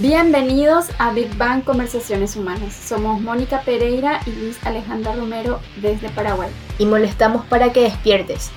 Bienvenidos 0.00 0.88
a 0.98 1.12
Big 1.12 1.36
Bang 1.36 1.64
Conversaciones 1.64 2.34
Humanas. 2.34 2.72
Somos 2.72 3.20
Mónica 3.20 3.60
Pereira 3.60 4.20
y 4.24 4.30
Luis 4.30 4.58
Alejandra 4.66 5.14
Romero 5.14 5.60
desde 5.82 6.08
Paraguay. 6.08 6.48
Y 6.78 6.86
molestamos 6.86 7.44
para 7.44 7.74
que 7.74 7.82
despiertes. 7.82 8.50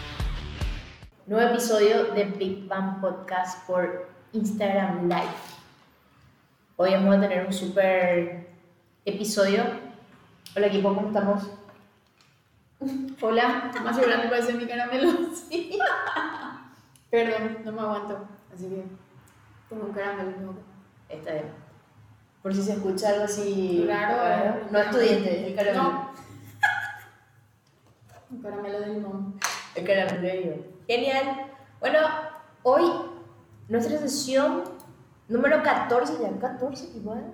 Nuevo 1.28 1.52
episodio 1.52 2.14
de 2.14 2.24
Big 2.24 2.66
Bang 2.70 3.02
Podcast 3.02 3.68
por 3.68 4.08
Instagram 4.32 5.10
Live. 5.10 5.36
Hoy 6.78 6.92
vamos 6.92 7.18
a 7.18 7.20
tener 7.20 7.46
un 7.46 7.52
super 7.52 8.48
episodio. 9.04 9.66
Hola 10.56 10.68
equipo, 10.68 10.96
¿cómo 10.96 11.10
estamos? 11.10 11.52
Hola, 13.20 13.74
más 13.84 14.00
grande 14.00 14.30
parece 14.30 14.54
mi 14.54 14.66
caramelo. 14.66 15.12
Sí. 15.34 15.78
Perdón, 17.12 17.58
no 17.66 17.74
me 17.74 17.82
aguanto. 17.82 18.26
Así 18.54 18.70
que 18.70 18.86
tengo 19.68 19.88
un 19.88 19.92
caramelo 19.92 20.30
en 20.30 20.40
mi 20.40 20.46
boca. 20.46 20.75
Está 21.18 21.34
bien. 21.34 21.66
Por 22.42 22.54
si 22.54 22.62
se 22.62 22.74
escucha 22.74 23.10
algo 23.10 23.24
así. 23.26 23.86
Raro. 23.88 24.68
No 24.70 24.80
estudiante, 24.80 25.48
el 25.48 25.56
caramelo. 25.56 25.84
No. 25.84 26.12
Un 28.30 28.42
caramelo 28.44 28.80
de 28.82 28.88
limón. 28.88 29.40
El 29.74 29.86
caramelo 29.86 30.22
de 30.22 30.34
limón. 30.36 30.66
Genial. 30.88 31.52
Bueno, 31.80 32.00
hoy 32.64 32.84
nuestra 33.68 33.98
sesión 33.98 34.64
número 35.28 35.64
14, 35.64 36.14
ya 36.22 36.40
14 36.40 36.92
igual. 36.96 37.34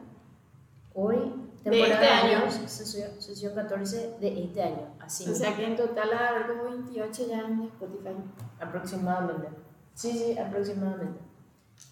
Hoy, 0.94 1.18
temporada 1.64 1.94
este 1.94 2.08
año. 2.08 2.46
dos, 2.46 2.54
Sesión, 2.72 3.22
sesión 3.22 3.54
14 3.54 4.18
de 4.20 4.44
este 4.44 4.64
año. 4.64 4.96
Así 5.00 5.30
O 5.30 5.36
sea 5.36 5.56
que 5.56 5.66
en 5.66 5.76
total 5.76 6.14
haber 6.14 6.48
como 6.48 6.64
28 6.64 7.28
ya 7.28 7.40
en 7.42 7.64
Spotify. 7.64 8.16
Aproximadamente. 8.60 9.50
Sí, 9.94 10.12
sí, 10.12 10.38
aproximadamente. 10.40 11.20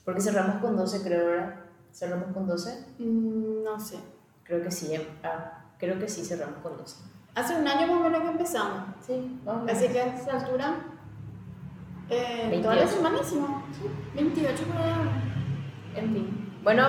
Porque 0.06 0.22
cerramos 0.22 0.62
con 0.62 0.78
12, 0.78 1.02
creo, 1.04 1.26
¿verdad? 1.26 1.56
¿Cerramos 1.92 2.34
con 2.34 2.48
12? 2.48 2.86
Mm, 3.00 3.64
no 3.64 3.80
sé. 3.80 3.98
Creo 4.44 4.64
que 4.64 4.72
sí. 4.72 4.94
Ah, 5.24 5.66
creo 5.78 6.00
que 6.00 6.08
sí 6.08 6.24
cerramos 6.24 6.58
con 6.62 6.78
12. 6.78 6.98
Hace 7.36 7.56
un 7.60 7.68
año 7.68 7.88
más 7.88 7.98
o 8.00 8.04
menos 8.04 8.22
que 8.22 8.28
empezamos. 8.30 8.96
Sí, 9.06 9.40
vamos. 9.46 9.72
Así 9.72 9.88
que 9.88 10.00
a 10.02 10.16
esta 10.16 10.40
altura, 10.40 10.76
eh, 12.10 12.48
28. 12.50 12.62
toda 12.64 12.76
la 12.76 12.88
semana 12.88 13.20
hicimos 13.22 13.50
28 14.16 14.64
por. 14.66 16.00
En 16.04 16.14
fin. 16.14 16.60
Bueno, 16.64 16.88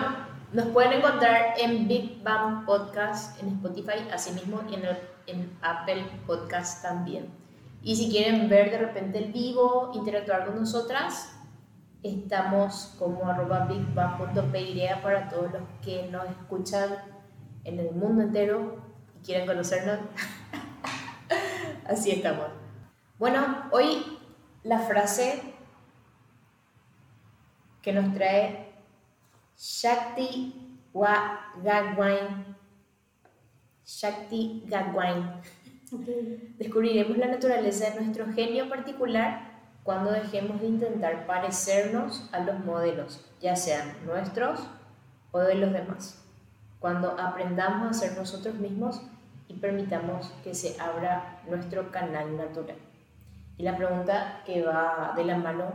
nos 0.53 0.67
pueden 0.69 0.95
encontrar 0.95 1.55
en 1.59 1.87
Big 1.89 2.23
Bang 2.23 2.65
Podcast, 2.65 3.41
en 3.43 3.49
Spotify, 3.51 4.09
asimismo, 4.13 4.63
y 4.71 4.75
en, 4.75 4.85
el- 4.85 4.99
en 5.27 5.59
Apple 5.63 6.05
Podcast 6.27 6.83
también. 6.83 7.29
Y 7.83 7.97
si 7.97 8.11
quieren 8.11 8.49
ver 8.49 8.71
de 8.71 8.79
repente 8.79 9.19
el 9.25 9.33
vivo, 9.33 9.93
interactuar 9.95 10.47
con 10.47 10.57
nosotras, 10.57 11.33
estamos 12.03 12.95
como 12.99 13.27
arroba 13.27 13.67
bigbang.py 13.67 14.81
para 15.03 15.29
todos 15.29 15.53
los 15.53 15.63
que 15.83 16.09
nos 16.11 16.29
escuchan 16.31 16.91
en 17.65 17.79
el 17.79 17.93
mundo 17.93 18.23
entero 18.23 18.83
y 19.19 19.25
quieren 19.25 19.47
conocernos. 19.47 19.99
Así 21.87 22.11
estamos. 22.11 22.47
Bueno, 23.19 23.69
hoy 23.71 24.19
la 24.63 24.79
frase 24.79 25.43
que 27.83 27.93
nos 27.93 28.15
trae 28.15 28.73
Shakti 29.59 30.79
Wa 30.93 31.53
Gagwain. 31.63 32.57
Shakti 33.85 34.65
Gagwain. 34.67 35.25
Descubriremos 36.57 37.19
la 37.19 37.27
naturaleza 37.27 37.91
de 37.91 38.01
nuestro 38.01 38.33
genio 38.33 38.69
particular 38.69 39.50
cuando 39.83 40.13
dejemos 40.13 40.61
de 40.61 40.67
intentar 40.69 41.27
parecernos 41.27 42.29
a 42.33 42.41
los 42.41 42.59
modelos, 42.65 43.25
ya 43.41 43.57
sean 43.57 43.95
nuestros 44.05 44.61
o 45.33 45.39
de 45.39 45.55
los 45.55 45.73
demás. 45.73 46.23
Cuando 46.79 47.19
aprendamos 47.19 47.91
a 47.91 47.93
ser 47.93 48.17
nosotros 48.17 48.55
mismos 48.57 49.01
y 49.49 49.55
permitamos 49.55 50.31
que 50.45 50.55
se 50.55 50.81
abra 50.81 51.41
nuestro 51.49 51.91
canal 51.91 52.37
natural. 52.37 52.77
Y 53.57 53.63
la 53.63 53.77
pregunta 53.77 54.43
que 54.47 54.63
va 54.63 55.13
de 55.17 55.25
la 55.25 55.37
mano 55.37 55.75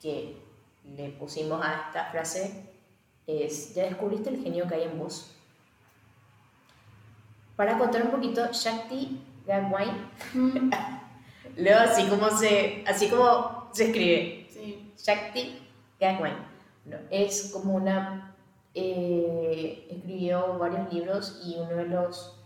que 0.00 0.40
le 0.84 1.10
pusimos 1.10 1.64
a 1.64 1.86
esta 1.86 2.06
frase 2.06 2.70
es, 3.26 3.74
¿ya 3.74 3.84
descubriste 3.84 4.30
el 4.30 4.42
genio 4.42 4.66
que 4.66 4.74
hay 4.74 4.82
en 4.84 4.98
vos? 4.98 5.34
Para 7.56 7.78
contar 7.78 8.02
un 8.02 8.10
poquito, 8.10 8.50
Shakti 8.50 9.22
Gagwain 9.46 10.08
Leo 11.56 11.78
así 11.78 12.06
como 12.08 12.30
se, 12.30 12.84
así 12.86 13.08
como 13.08 13.68
se 13.72 13.86
escribe. 13.86 14.46
sí. 14.50 14.92
Shakti 14.96 15.58
Gagwain. 16.00 16.36
No, 16.84 16.96
es 17.10 17.50
como 17.52 17.74
una... 17.74 18.34
eh, 18.74 19.86
escribió 19.90 20.58
varios 20.58 20.92
libros 20.92 21.42
y 21.44 21.56
uno 21.56 21.76
de 21.76 21.86
los 21.86 22.38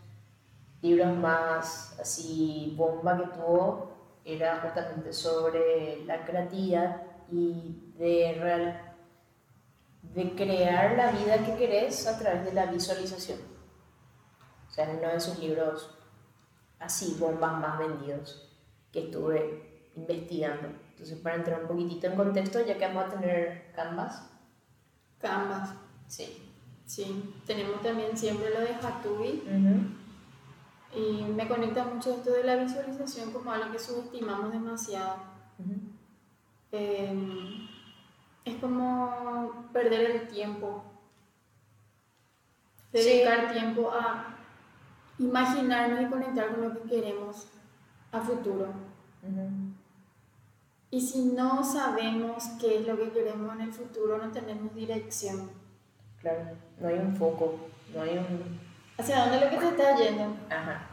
libros 0.82 1.16
más 1.16 1.98
así 2.00 2.74
bomba 2.76 3.16
que 3.16 3.26
tuvo 3.28 3.92
era 4.24 4.60
justamente 4.60 5.12
sobre 5.12 6.04
la 6.04 6.24
creatividad 6.24 7.02
y 7.30 7.92
de, 7.96 8.36
real, 8.40 8.94
de 10.02 10.34
crear 10.34 10.96
la 10.96 11.12
vida 11.12 11.38
que 11.44 11.56
querés 11.56 12.06
a 12.06 12.18
través 12.18 12.44
de 12.44 12.52
la 12.52 12.66
visualización. 12.66 13.38
O 14.68 14.70
sea, 14.70 14.90
en 14.90 14.98
uno 14.98 15.08
de 15.08 15.20
sus 15.20 15.38
libros 15.38 15.96
así, 16.78 17.16
bombas 17.18 17.58
más 17.60 17.78
vendidos 17.78 18.45
que 18.96 19.04
estuve 19.04 19.90
investigando. 19.94 20.68
Entonces, 20.92 21.18
para 21.18 21.36
entrar 21.36 21.60
un 21.60 21.68
poquitito 21.68 22.06
en 22.06 22.16
contexto, 22.16 22.64
ya 22.64 22.78
que 22.78 22.86
vamos 22.86 23.04
a 23.04 23.10
tener 23.10 23.70
Canvas. 23.76 24.26
Canvas. 25.18 25.74
Sí. 26.06 26.42
Sí. 26.86 27.34
Tenemos 27.46 27.82
también 27.82 28.16
siempre 28.16 28.48
lo 28.54 28.60
de 28.60 28.74
Hatubi. 28.74 29.42
Ujú, 29.44 30.98
Y 30.98 31.24
me 31.24 31.46
conecta 31.46 31.84
mucho 31.84 32.14
esto 32.14 32.32
de 32.32 32.44
la 32.44 32.56
visualización 32.56 33.32
como 33.32 33.52
algo 33.52 33.70
que 33.70 33.78
subestimamos 33.78 34.50
demasiado. 34.50 35.16
Eh, 36.72 37.68
es 38.46 38.54
como 38.56 39.68
perder 39.74 40.10
el 40.10 40.28
tiempo. 40.28 40.82
Sí. 42.94 42.98
Dedicar 43.00 43.52
tiempo 43.52 43.90
a 43.92 44.38
imaginarnos 45.18 46.00
y 46.00 46.06
conectar 46.06 46.54
con 46.54 46.62
lo 46.62 46.72
que 46.72 46.88
queremos 46.88 47.48
a 48.12 48.20
futuro. 48.20 48.85
Ujú. 49.28 49.74
Y 50.90 51.00
si 51.00 51.24
no 51.24 51.64
sabemos 51.64 52.44
qué 52.60 52.78
es 52.78 52.86
lo 52.86 52.96
que 52.96 53.10
queremos 53.10 53.54
en 53.54 53.62
el 53.62 53.72
futuro, 53.72 54.18
no 54.18 54.30
tenemos 54.30 54.74
dirección. 54.74 55.50
Claro, 56.20 56.56
no 56.80 56.88
hay 56.88 56.94
un 56.94 57.16
foco, 57.16 57.58
no 57.94 58.02
hay 58.02 58.18
un... 58.18 58.60
¿Hacia 58.98 59.20
dónde 59.20 59.36
es 59.36 59.44
lo 59.44 59.50
que 59.50 59.56
te 59.58 59.68
está 59.68 59.96
yendo? 59.96 60.36
Ajá. 60.48 60.88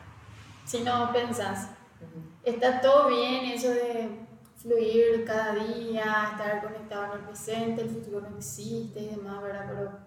Si 0.66 0.82
no 0.82 1.12
pensás. 1.14 1.70
Ujú. 2.02 2.22
Está 2.44 2.82
todo 2.82 3.08
bien 3.08 3.46
eso 3.46 3.70
de 3.70 4.24
fluir 4.64 5.26
cada 5.26 5.56
día, 5.56 6.30
estar 6.32 6.64
conectado 6.64 7.06
en 7.06 7.20
el 7.20 7.26
presente, 7.26 7.82
el 7.82 7.90
futuro 7.90 8.22
no 8.22 8.38
existe 8.38 9.00
y 9.02 9.08
demás, 9.10 9.42
¿verdad? 9.42 10.00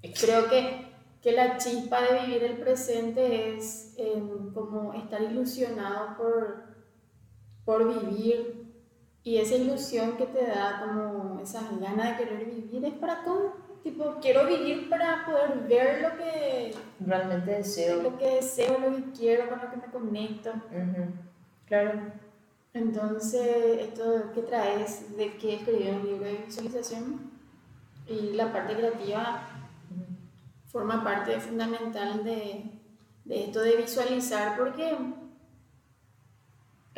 Pero 0.00 0.14
creo 0.20 0.48
que, 0.48 0.92
que 1.20 1.32
la 1.32 1.58
chispa 1.58 2.00
de 2.02 2.20
vivir 2.20 2.44
el 2.44 2.58
presente 2.58 3.56
es 3.56 3.94
em, 3.98 4.52
como 4.54 4.94
estar 4.94 5.20
ilusionado 5.20 6.16
por, 6.16 6.67
por 7.68 7.86
vivir 7.86 8.64
y 9.22 9.36
esa 9.36 9.56
ilusión 9.56 10.16
que 10.16 10.24
te 10.24 10.42
da 10.42 10.80
como 10.80 11.38
esas 11.38 11.78
ganas 11.78 12.16
de 12.16 12.24
querer 12.24 12.46
vivir 12.46 12.82
es 12.82 12.94
para 12.94 13.22
cómo, 13.22 13.52
tipo, 13.82 14.16
quiero 14.22 14.46
vivir 14.46 14.88
para 14.88 15.26
poder 15.26 15.68
ver 15.68 16.00
lo 16.00 16.16
que, 16.16 16.74
Realmente 16.98 17.50
deseo... 17.50 18.02
lo 18.02 18.16
que 18.16 18.36
deseo, 18.36 18.78
lo 18.78 18.96
que 18.96 19.12
quiero, 19.12 19.50
con 19.50 19.58
lo 19.58 19.70
que 19.70 19.76
me 19.76 19.92
conecto. 19.92 20.50
Ujú. 20.50 21.12
Claro. 21.66 21.92
Entonces, 22.72 23.82
esto 23.82 24.32
que 24.34 24.40
traes 24.40 25.14
de 25.18 25.36
que 25.36 25.56
escribí 25.56 25.90
un 25.90 26.06
libro 26.06 26.24
de 26.24 26.44
visualización 26.46 27.30
y 28.06 28.32
la 28.32 28.50
parte 28.50 28.76
creativa 28.76 29.46
Ujú. 29.90 30.06
forma 30.68 31.04
parte 31.04 31.38
fundamental 31.38 32.24
de, 32.24 32.64
de 33.26 33.44
esto 33.44 33.60
de 33.60 33.76
visualizar 33.76 34.56
porque 34.56 34.96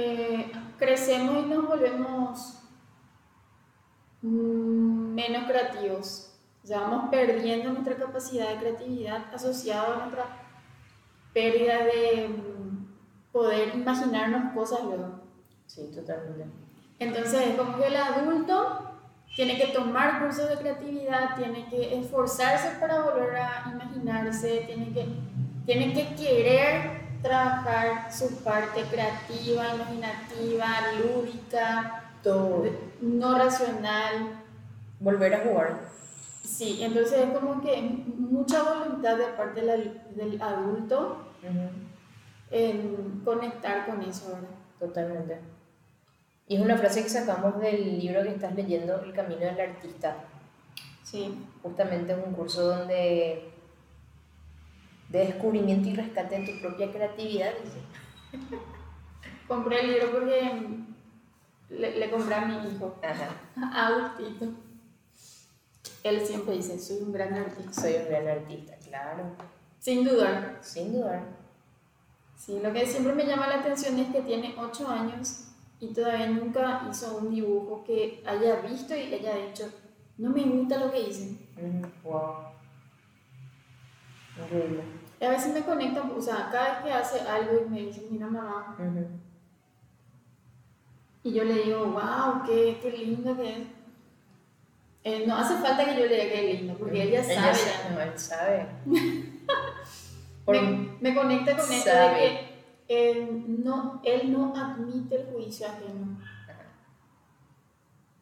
eh, 0.00 0.52
crecemos 0.78 1.44
y 1.44 1.48
nos 1.48 1.66
volvemos 1.66 2.62
mm, 4.22 5.14
menos 5.14 5.44
creativos. 5.44 6.26
Sea, 6.62 6.80
vamos 6.80 7.10
perdiendo 7.10 7.70
nuestra 7.70 7.96
capacidad 7.96 8.50
de 8.50 8.60
creatividad 8.60 9.34
asociada 9.34 9.94
a 9.94 9.98
nuestra 9.98 10.26
pérdida 11.32 11.84
de 11.84 12.28
mm, 12.28 13.32
poder 13.32 13.74
imaginarnos 13.74 14.52
cosas 14.54 14.84
luego. 14.84 15.20
Sí, 15.66 15.90
totalmente. 15.94 16.46
Entonces 16.98 17.40
es 17.40 17.56
como 17.56 17.78
que 17.78 17.86
el 17.86 17.96
adulto 17.96 18.90
tiene 19.34 19.56
que 19.56 19.68
tomar 19.68 20.20
cursos 20.20 20.48
de 20.48 20.56
creatividad, 20.56 21.36
tiene 21.36 21.66
que 21.68 21.98
esforzarse 21.98 22.78
para 22.78 23.02
volver 23.02 23.36
a 23.36 23.70
imaginarse, 23.72 24.64
tiene 24.66 24.92
que, 24.92 25.06
tiene 25.64 25.92
que 25.94 26.14
querer 26.14 26.99
trabajar 27.22 28.12
su 28.12 28.42
parte 28.42 28.82
creativa, 28.84 29.74
imaginativa, 29.74 30.66
lúdica, 31.02 32.04
Todo. 32.22 32.64
no 33.00 33.38
racional. 33.38 34.42
Volver 34.98 35.34
a 35.34 35.40
jugar. 35.40 35.80
Sí, 36.44 36.82
entonces 36.82 37.18
es 37.18 37.38
como 37.38 37.60
que 37.62 37.80
mucha 37.80 38.62
voluntad 38.62 39.16
de 39.16 39.26
parte 39.36 39.62
del, 39.62 40.00
del 40.14 40.40
adulto 40.42 41.26
en 42.50 43.22
conectar 43.24 43.86
con 43.86 44.02
eso, 44.02 44.28
¿verdad? 44.28 44.48
Totalmente. 44.78 45.38
Y 46.48 46.56
es 46.56 46.62
una 46.62 46.76
frase 46.76 47.02
que 47.02 47.08
sacamos 47.08 47.60
del 47.60 47.98
libro 47.98 48.22
que 48.22 48.30
estás 48.30 48.54
leyendo, 48.54 49.00
El 49.02 49.12
Camino 49.12 49.40
del 49.40 49.60
Artista. 49.60 50.16
Sí. 51.04 51.46
Justamente 51.62 52.12
es 52.12 52.18
un 52.26 52.32
curso 52.32 52.66
donde 52.66 53.52
de 55.10 55.26
descubrimiento 55.26 55.88
y 55.88 55.94
rescate 55.94 56.36
en 56.36 56.46
tu 56.46 56.60
propia 56.60 56.90
creatividad. 56.90 57.52
compré 59.48 59.80
el 59.80 59.92
libro 59.92 60.12
porque 60.12 60.52
le, 61.70 61.98
le, 61.98 62.10
compré 62.10 62.34
a 62.34 62.44
mi 62.46 62.68
hijo, 62.68 62.96
a 63.02 63.86
Agustito. 63.86 64.46
Él 66.04 66.20
siempre 66.24 66.54
dice, 66.54 66.78
soy 66.78 66.98
un 67.02 67.12
gran 67.12 67.34
artista. 67.34 67.72
Soy 67.72 67.94
un 67.94 68.08
gran 68.08 68.28
artista, 68.28 68.76
claro. 68.76 69.36
Sin 69.78 70.04
dudar. 70.04 70.58
Sin 70.62 70.92
dudar. 70.92 71.22
Sí, 72.36 72.58
lo 72.62 72.72
que 72.72 72.86
siempre 72.86 73.12
me 73.12 73.26
llama 73.26 73.48
la 73.48 73.60
atención 73.60 73.98
es 73.98 74.08
que 74.12 74.22
tiene 74.22 74.54
8 74.56 74.88
años 74.88 75.48
y 75.80 75.92
todavía 75.92 76.28
nunca 76.28 76.86
hizo 76.90 77.18
un 77.18 77.30
dibujo 77.30 77.84
que 77.84 78.22
haya 78.24 78.60
visto 78.60 78.94
y 78.94 79.12
haya 79.12 79.34
dicho, 79.34 79.68
no 80.16 80.30
me 80.30 80.44
gusta 80.44 80.78
lo 80.78 80.90
que 80.90 81.00
hice. 81.00 81.36
wow. 82.02 82.50
Increíble. 84.38 84.99
A 85.20 85.28
veces 85.28 85.52
me 85.52 85.62
conecta, 85.62 86.02
o 86.02 86.20
sea, 86.20 86.48
cada 86.50 86.70
vez 86.70 86.84
que 86.84 86.92
hace 86.92 87.20
algo 87.28 87.64
y 87.66 87.68
me 87.68 87.80
dice, 87.80 88.06
mira 88.10 88.26
mamá. 88.26 88.76
Y 91.22 91.32
yo 91.32 91.44
le 91.44 91.62
digo, 91.62 91.86
wow, 91.86 92.42
qué, 92.46 92.78
qué 92.80 92.90
lindo 92.90 93.36
que 93.36 93.50
es. 93.50 93.68
Eh, 95.02 95.24
no 95.26 95.36
hace 95.36 95.56
falta 95.56 95.84
que 95.84 95.94
yo 95.94 96.06
le 96.06 96.14
diga 96.14 96.32
que 96.32 96.52
es 96.52 96.60
lindo, 96.60 96.74
porque 96.78 97.02
él 97.02 97.10
ya 97.10 97.24
sabe. 97.24 97.58
no, 97.90 98.00
él 98.00 98.18
sabe. 98.18 98.66
me, 100.46 100.60
me, 101.00 101.14
conecta 101.14 101.56
con 101.56 101.72
esto 101.72 101.90
de 101.90 102.14
que 102.16 103.10
él 103.10 103.62
no, 103.62 104.00
él 104.04 104.32
no 104.32 104.54
admite 104.56 105.16
el 105.16 105.26
juicio 105.32 105.66
ajeno. 105.66 106.18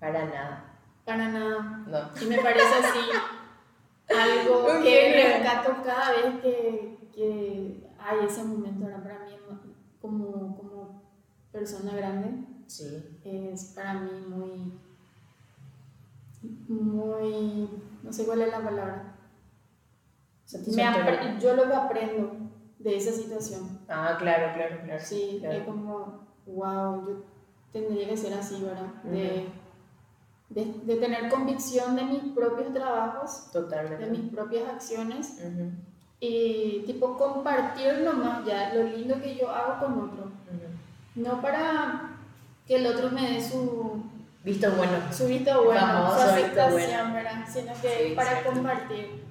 Para 0.01 0.25
nada. 0.27 0.65
Para 1.05 1.29
nada. 1.29 1.85
No. 1.87 2.23
Y 2.23 2.27
me 2.27 2.39
parece 2.39 2.75
así 2.75 2.99
algo 4.09 4.83
que 4.83 5.13
rescato 5.13 5.83
cada 5.85 6.13
vez 6.13 6.41
que, 6.43 6.99
que 7.15 7.91
hay 7.99 8.27
ese 8.27 8.45
momento. 8.45 8.85
Ahora 8.85 9.03
para 9.03 9.19
mí, 9.21 9.33
como, 10.01 10.57
como 10.57 11.03
persona 11.53 11.95
grande, 11.95 12.45
sí. 12.67 13.21
es 13.25 13.73
para 13.75 13.95
mí 13.95 14.11
muy, 14.29 14.73
muy, 16.69 17.69
no 18.03 18.13
sé 18.13 18.25
cuál 18.25 18.43
es 18.43 18.51
la 18.51 18.63
palabra 18.63 19.19
me 20.57 21.41
yo 21.41 21.55
lo 21.55 21.69
que 21.69 21.75
aprendo 21.75 22.33
de 22.79 22.97
esa 22.97 23.13
situación. 23.13 23.81
Ah, 23.89 24.17
claro, 24.19 24.55
claro, 24.55 24.81
claro. 24.85 25.05
Sí, 25.05 25.43
es 25.43 25.65
como, 25.65 26.27
wow, 26.47 27.07
yo 27.07 27.25
tendría 27.73 28.09
que 28.09 28.17
ser 28.17 28.33
así, 28.35 28.63
¿verdad? 28.63 29.03
De, 29.03 29.47
de, 30.51 30.97
tener 30.97 31.29
convicción 31.29 31.97
de 31.97 32.05
mis 32.05 32.23
propios 32.35 32.73
trabajos, 32.73 33.51
Totalmente. 33.53 34.05
de 34.05 34.11
mis 34.11 34.33
propias 34.33 34.69
acciones. 34.69 35.39
Y 36.21 36.83
tipo 36.87 37.17
compartir 37.17 37.99
nomás 37.99 38.45
ya 38.45 38.75
lo 38.75 38.83
lindo 38.85 39.21
que 39.21 39.37
yo 39.37 39.51
hago 39.51 39.79
con 39.79 40.01
otro. 40.01 40.33
No 41.15 41.41
para 41.41 42.17
que 42.67 42.77
el 42.77 42.87
otro 42.87 43.11
me 43.11 43.31
dé 43.31 43.41
su 43.43 44.03
visto 44.45 44.71
bueno. 44.73 45.13
Su 45.13 45.27
visto 45.27 45.65
bueno, 45.65 46.15
su 46.15 46.21
aceptación, 46.21 47.13
¿verdad? 47.13 47.45
Sino 47.51 47.73
que 47.81 48.13
para 48.17 48.43
compartir. 48.43 49.25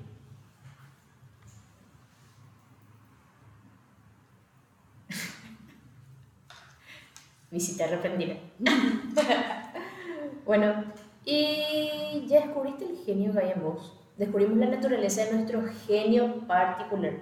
visita 7.51 7.83
arrepentida. 7.85 8.35
bueno, 10.45 10.83
y 11.29 12.25
ya 12.25 12.45
descubriste 12.45 12.85
el 12.85 12.97
genio 12.99 13.33
que 13.33 13.39
hay 13.39 13.51
en 13.51 13.61
vos. 13.61 13.93
Descubrimos 14.15 14.57
la 14.59 14.67
naturaleza 14.67 15.25
de 15.25 15.33
nuestro 15.33 15.61
genio 15.85 16.47
particular. 16.47 17.15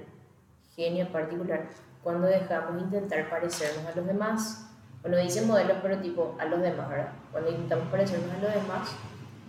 Genio 0.75 1.11
particular. 1.11 1.69
Cuando 2.03 2.27
dejamos 2.27 2.75
de 2.75 2.81
intentar 2.81 3.27
parecernos 3.31 3.83
a 3.83 3.95
los 3.95 4.05
demás. 4.05 4.69
Bueno, 5.01 5.17
dice 5.17 5.41
modelos, 5.41 5.77
pero 5.81 5.97
tipo 5.97 6.35
a 6.39 6.45
los 6.45 6.61
demás, 6.61 6.87
¿verdad? 6.87 7.13
Cuando 7.31 7.49
intentamos 7.49 7.87
parecernos 7.87 8.31
a 8.31 8.41
los 8.41 8.53
demás. 8.53 8.95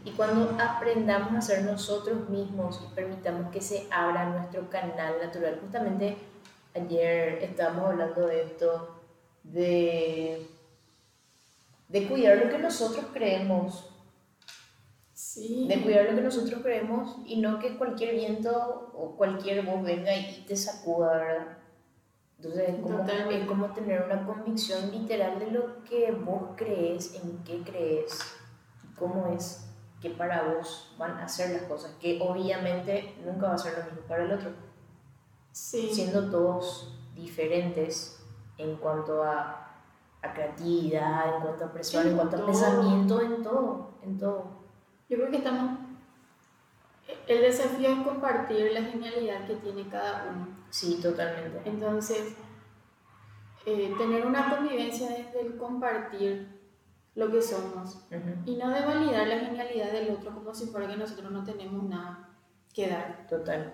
Y 0.07 0.13
cuando 0.13 0.57
aprendamos 0.59 1.35
a 1.35 1.43
ser 1.43 1.63
nosotros 1.65 2.27
mismos 2.31 2.83
y 2.83 2.95
permitamos 2.95 3.53
que 3.53 3.61
se 3.61 3.87
abra 3.91 4.25
nuestro 4.31 4.71
canal 4.71 5.17
natural. 5.23 5.59
Justamente 5.61 6.17
ayer 6.75 7.43
estábamos 7.43 7.91
hablando 7.91 8.27
de 8.27 8.43
esto, 8.43 9.01
de 9.43 10.47
de 11.89 12.09
cuidar 12.09 12.39
lo 12.39 12.51
que 12.51 12.59
nosotros 12.59 13.05
creemos. 13.13 13.91
Sí. 15.37 15.67
De 15.69 15.83
cuidar 15.83 16.09
lo 16.09 16.17
que 16.17 16.23
nosotros 16.23 16.63
creemos 16.63 17.17
y 17.27 17.41
no 17.41 17.59
que 17.59 17.77
cualquier 17.77 18.15
viento 18.15 18.91
o 18.95 19.17
cualquier 19.17 19.67
voz 19.67 19.83
venga 19.83 20.17
y 20.17 20.45
te 20.49 20.57
sacuda, 20.57 21.19
¿verdad? 21.19 21.59
Entonces 22.39 22.71
es 22.71 22.81
como, 22.81 23.05
es 23.05 23.47
como 23.47 23.67
tener 23.75 24.03
una 24.03 24.25
convicción 24.25 24.91
literal 24.91 25.39
de 25.39 25.51
lo 25.51 25.85
que 25.85 26.11
vos 26.13 26.53
crees, 26.57 27.15
en 27.17 27.45
qué 27.45 27.63
crees, 27.63 28.19
cómo 28.99 29.27
es 29.29 29.69
que 30.01 30.09
para 30.09 30.55
vos 30.55 30.95
van 30.99 31.19
a 31.19 31.29
ser 31.29 31.51
las 31.51 31.63
cosas, 31.65 31.95
que 32.01 32.19
obviamente 32.21 33.15
nunca 33.23 33.49
va 33.49 33.55
a 33.55 33.59
ser 33.59 33.77
lo 33.77 33.85
mismo 33.85 34.01
para 34.09 34.25
el 34.25 34.33
otro. 34.33 34.51
Sí. 35.53 35.91
Siendo 35.93 36.31
todos 36.31 36.99
diferentes 37.15 38.25
en 38.57 38.77
cuanto 38.77 39.23
a 39.23 39.67
creatividad, 40.33 41.37
en 41.37 41.43
cuanto 41.43 41.65
a 41.67 41.73
presión, 41.73 42.07
en, 42.07 42.17
cuanto 42.17 42.37
a 42.37 42.47
pensamiento, 42.47 43.21
en 43.21 43.43
todo, 43.43 43.91
en 44.03 44.19
todo. 44.19 44.66
Yo 45.09 45.17
creo 45.17 45.31
que 45.31 45.39
estamos... 45.39 45.79
El 47.29 47.41
desafío 47.41 47.89
es 47.91 47.99
compartir 48.01 48.73
la 48.73 48.83
genialidad 48.83 49.47
que 49.47 49.55
tiene 49.57 49.89
cada 49.89 50.29
uno. 50.31 50.49
Sí, 50.71 50.99
totalmente. 51.01 51.61
Entonces, 51.65 52.37
eh, 53.65 53.95
tener 53.97 54.27
una 54.27 54.51
convivencia 54.51 55.09
desde 55.09 55.41
el 55.41 55.57
compartir 55.57 56.57
lo 57.17 57.31
que 57.33 57.41
somos 57.41 58.07
y 58.45 58.57
no 58.57 58.71
de 58.71 58.85
validar 58.85 59.27
la 59.27 59.39
genialidad 59.39 59.91
del 59.91 60.11
otro 60.11 60.35
como 60.35 60.55
si 60.55 60.67
fuera 60.67 60.87
que 60.87 60.99
nosotros 60.99 61.33
no 61.33 61.43
tenemos 61.43 61.83
nada 61.85 62.29
que 62.75 62.89
dar. 62.89 63.27
Total. 63.29 63.73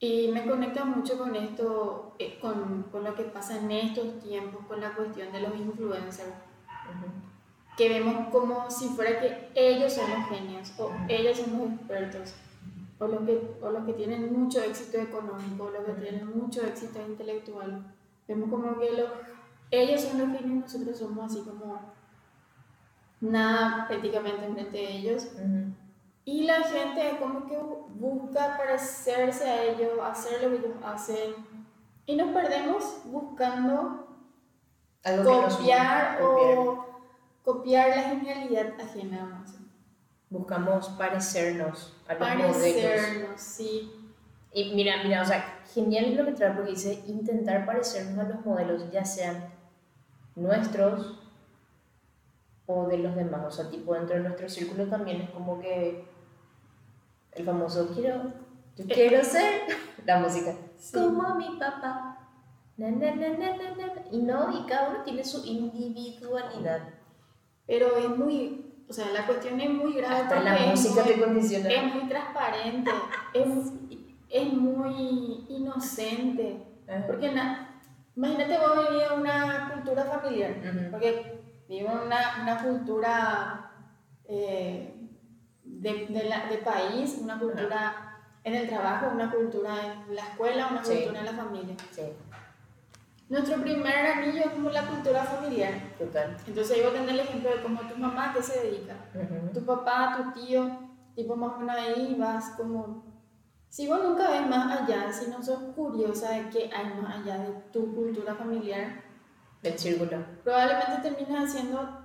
Y 0.00 0.28
me 0.32 0.44
conecta 0.44 0.84
mucho 0.84 1.16
con 1.16 1.36
esto, 1.36 2.16
eh, 2.18 2.38
con, 2.40 2.82
con, 2.90 3.04
lo 3.04 3.14
que 3.14 3.22
pasa 3.22 3.58
en 3.58 3.70
estos 3.70 4.18
tiempos, 4.20 4.66
con 4.66 4.80
la 4.80 4.94
cuestión 4.94 5.30
de 5.30 5.40
los 5.40 5.54
influencers, 5.54 6.34
que 7.76 7.88
vemos 7.88 8.28
como 8.28 8.70
si 8.70 8.88
fuera 8.88 9.20
que 9.20 9.50
ellos 9.54 9.92
son 9.94 10.10
los 10.10 10.28
genios, 10.28 10.72
o 10.78 10.90
ellos 11.08 11.38
son 11.38 11.58
los 11.58 11.72
expertos, 11.72 12.34
o 12.98 13.06
los 13.06 13.22
que, 13.22 13.56
o 13.62 13.70
los 13.70 13.84
que 13.84 13.94
tienen 13.94 14.32
mucho 14.32 14.62
éxito 14.62 14.98
económico, 14.98 15.64
o 15.64 15.70
los 15.70 15.84
que 15.84 15.92
tienen 15.92 16.26
mucho 16.38 16.62
éxito 16.62 17.00
intelectual. 17.00 17.94
Vemos 18.28 18.50
como 18.50 18.78
que 18.78 18.92
los, 18.92 19.10
ellos 19.70 20.02
son 20.02 20.18
los 20.18 20.38
genios 20.38 20.44
y 20.44 20.78
nosotros 20.78 20.98
somos 20.98 21.30
así 21.30 21.42
como 21.42 21.80
nada 23.20 23.86
prácticamente 23.88 24.52
frente 24.52 24.76
de 24.76 24.96
ellos. 24.98 25.28
Y 26.24 26.44
la 26.44 26.62
gente 26.62 27.16
como 27.18 27.46
que 27.46 27.58
busca 27.94 28.56
parecerse 28.58 29.44
a 29.44 29.64
ellos, 29.64 29.92
hacer 30.04 30.42
lo 30.42 30.50
que 30.50 30.56
ellos 30.56 30.76
hacen. 30.84 31.34
Y 32.04 32.16
nos 32.16 32.32
perdemos 32.32 33.02
buscando 33.06 34.08
copiar 35.02 36.22
o 36.22 36.34
copiar 36.34 36.91
la 37.44 38.02
genialidad 38.02 38.80
ajena. 38.80 39.44
Buscamos 40.30 40.88
parecernos 40.90 41.94
a 42.08 42.14
los 42.14 42.28
parecernos, 42.28 43.40
sí. 43.40 43.92
Y 44.52 44.74
mira, 44.74 45.02
mira, 45.02 45.22
o 45.22 45.24
sea, 45.24 45.60
genial 45.72 46.06
es 46.06 46.16
lo 46.16 46.24
que 46.24 46.32
trae 46.32 46.52
porque 46.52 46.70
dice 46.70 47.02
intentar 47.06 47.66
parecernos 47.66 48.18
a 48.18 48.28
los 48.28 48.44
modelos, 48.44 48.90
ya 48.90 49.04
sean 49.04 49.50
nuestros 50.34 51.18
o 52.66 52.86
de 52.86 52.98
los 52.98 53.14
demás. 53.14 53.42
O 53.46 53.50
sea, 53.50 53.70
tipo 53.70 53.94
dentro 53.94 54.16
de 54.16 54.22
nuestro 54.22 54.48
círculo 54.48 54.86
también 54.86 55.22
es 55.22 55.30
como 55.30 55.60
que 55.60 56.04
el 57.32 57.44
famoso 57.44 57.90
quiero, 57.94 58.32
yo 58.76 58.84
quiero 58.86 59.22
ser 59.24 59.62
la 60.04 60.18
música 60.18 60.54
como 60.92 61.34
mi 61.34 61.58
papá. 61.58 62.18
y 64.10 64.18
no, 64.18 64.58
y 64.58 64.66
cada 64.66 64.90
uno 64.90 65.02
tiene 65.04 65.24
su 65.24 65.44
individualidad. 65.44 67.01
Pero 67.66 67.96
es 67.96 68.08
muy, 68.16 68.84
o 68.88 68.92
sea, 68.92 69.10
la 69.12 69.26
cuestión 69.26 69.60
es 69.60 69.70
muy 69.70 69.92
grave. 69.94 70.16
Hasta 70.16 70.40
la 70.40 70.58
música 70.66 71.02
te 71.04 71.20
condiciona. 71.20 71.68
Es 71.70 71.94
muy 71.94 72.08
transparente, 72.08 72.90
es, 73.34 73.48
es 74.28 74.52
muy 74.52 75.46
inocente. 75.48 76.66
Porque 77.06 77.32
imagínate 78.16 78.58
vos 78.58 78.88
vivir 78.88 79.02
en 79.12 79.20
una 79.20 79.70
cultura 79.72 80.04
familiar, 80.04 80.54
porque 80.90 81.40
vivo 81.68 81.90
en 81.90 81.98
una, 82.06 82.18
una 82.42 82.62
cultura... 82.62 83.68
Eh, 84.24 84.88
de, 85.64 86.06
de, 86.06 86.24
la, 86.24 86.46
de 86.46 86.58
país, 86.58 87.18
una 87.20 87.38
cultura 87.38 88.18
en 88.44 88.54
el 88.54 88.68
trabajo, 88.68 89.10
una 89.14 89.30
cultura 89.30 89.74
en 90.08 90.14
la 90.14 90.22
escuela, 90.22 90.68
una 90.70 90.84
Sí. 90.84 90.94
cultura 90.94 91.20
en 91.20 91.26
la 91.26 91.32
familia. 91.32 91.76
Sí, 91.90 92.02
Nuestro 93.32 93.62
primer 93.62 93.96
anillo 94.06 94.40
es 94.44 94.50
como 94.50 94.68
la 94.68 94.86
cultura 94.86 95.22
familiar. 95.24 95.72
total. 95.98 96.36
Entonces 96.46 96.76
ahí 96.76 96.82
voy 96.82 96.90
a 96.90 97.00
tener 97.00 97.14
el 97.14 97.20
ejemplo 97.20 97.48
de 97.48 97.62
cómo 97.62 97.80
tu 97.80 97.96
mamá 97.96 98.34
que 98.34 98.42
se 98.42 98.60
dedica, 98.60 98.94
Ujú. 99.14 99.54
tu 99.58 99.64
papá, 99.64 100.14
tu 100.18 100.38
tío, 100.38 100.70
tipo 101.14 101.34
más 101.34 101.54
o 101.54 101.60
menos 101.60 101.76
ahí 101.76 102.14
vas 102.18 102.50
como... 102.58 103.02
Si 103.70 103.88
vos 103.88 104.02
nunca 104.02 104.30
ves 104.30 104.46
más 104.46 104.82
allá, 104.82 105.10
si 105.10 105.30
no 105.30 105.42
sos 105.42 105.60
curiosa 105.74 106.30
de 106.32 106.50
qué 106.50 106.70
hay 106.76 106.92
más 107.00 107.20
allá 107.22 107.38
de 107.38 107.52
tu 107.72 107.94
cultura 107.94 108.34
familiar, 108.34 109.00
El 109.62 109.78
círculo. 109.78 110.18
probablemente 110.44 111.00
termines 111.08 111.42
haciendo 111.48 112.04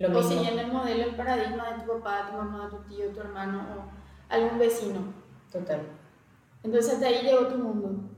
Lo 0.00 0.18
o 0.18 0.22
siguiendo 0.24 0.62
el 0.62 0.72
modelo, 0.72 1.04
el 1.04 1.14
paradigma 1.14 1.70
de 1.74 1.84
tu 1.84 1.92
papá, 1.92 2.26
tu 2.28 2.36
mamá, 2.38 2.68
tu 2.68 2.78
tío, 2.92 3.06
tu 3.12 3.20
hermano 3.20 3.60
o 3.60 4.34
algún 4.34 4.58
vecino. 4.58 4.98
Total. 5.52 5.80
Entonces 6.64 6.94
hasta 6.94 7.06
ahí 7.06 7.22
llegó 7.22 7.46
tu 7.46 7.56
mundo. 7.56 8.15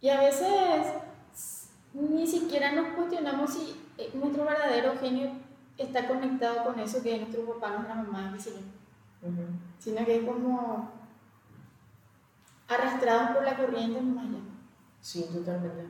Y 0.00 0.08
a 0.08 0.20
veces 0.20 0.86
ni 1.92 2.26
siquiera 2.26 2.72
nos 2.72 2.94
cuestionamos 2.94 3.52
si 3.54 3.80
eh, 3.98 4.10
nuestro 4.14 4.44
verdadero 4.44 4.98
genio 4.98 5.30
está 5.78 6.06
conectado 6.06 6.64
con 6.64 6.78
eso 6.78 7.02
que 7.02 7.14
es 7.14 7.20
nuestro 7.20 7.44
papá, 7.54 7.74
nuestra 7.76 7.94
mamá, 7.94 8.36
yo. 8.36 8.50
Ujú. 9.22 9.42
Sino 9.78 10.04
que 10.04 10.16
es 10.16 10.24
como 10.24 10.90
arrastrados 12.68 13.30
por 13.30 13.44
la 13.44 13.56
corriente 13.56 14.00
nomás 14.00 14.26
ya. 14.30 14.38
Sí, 15.00 15.26
totalmente. 15.32 15.88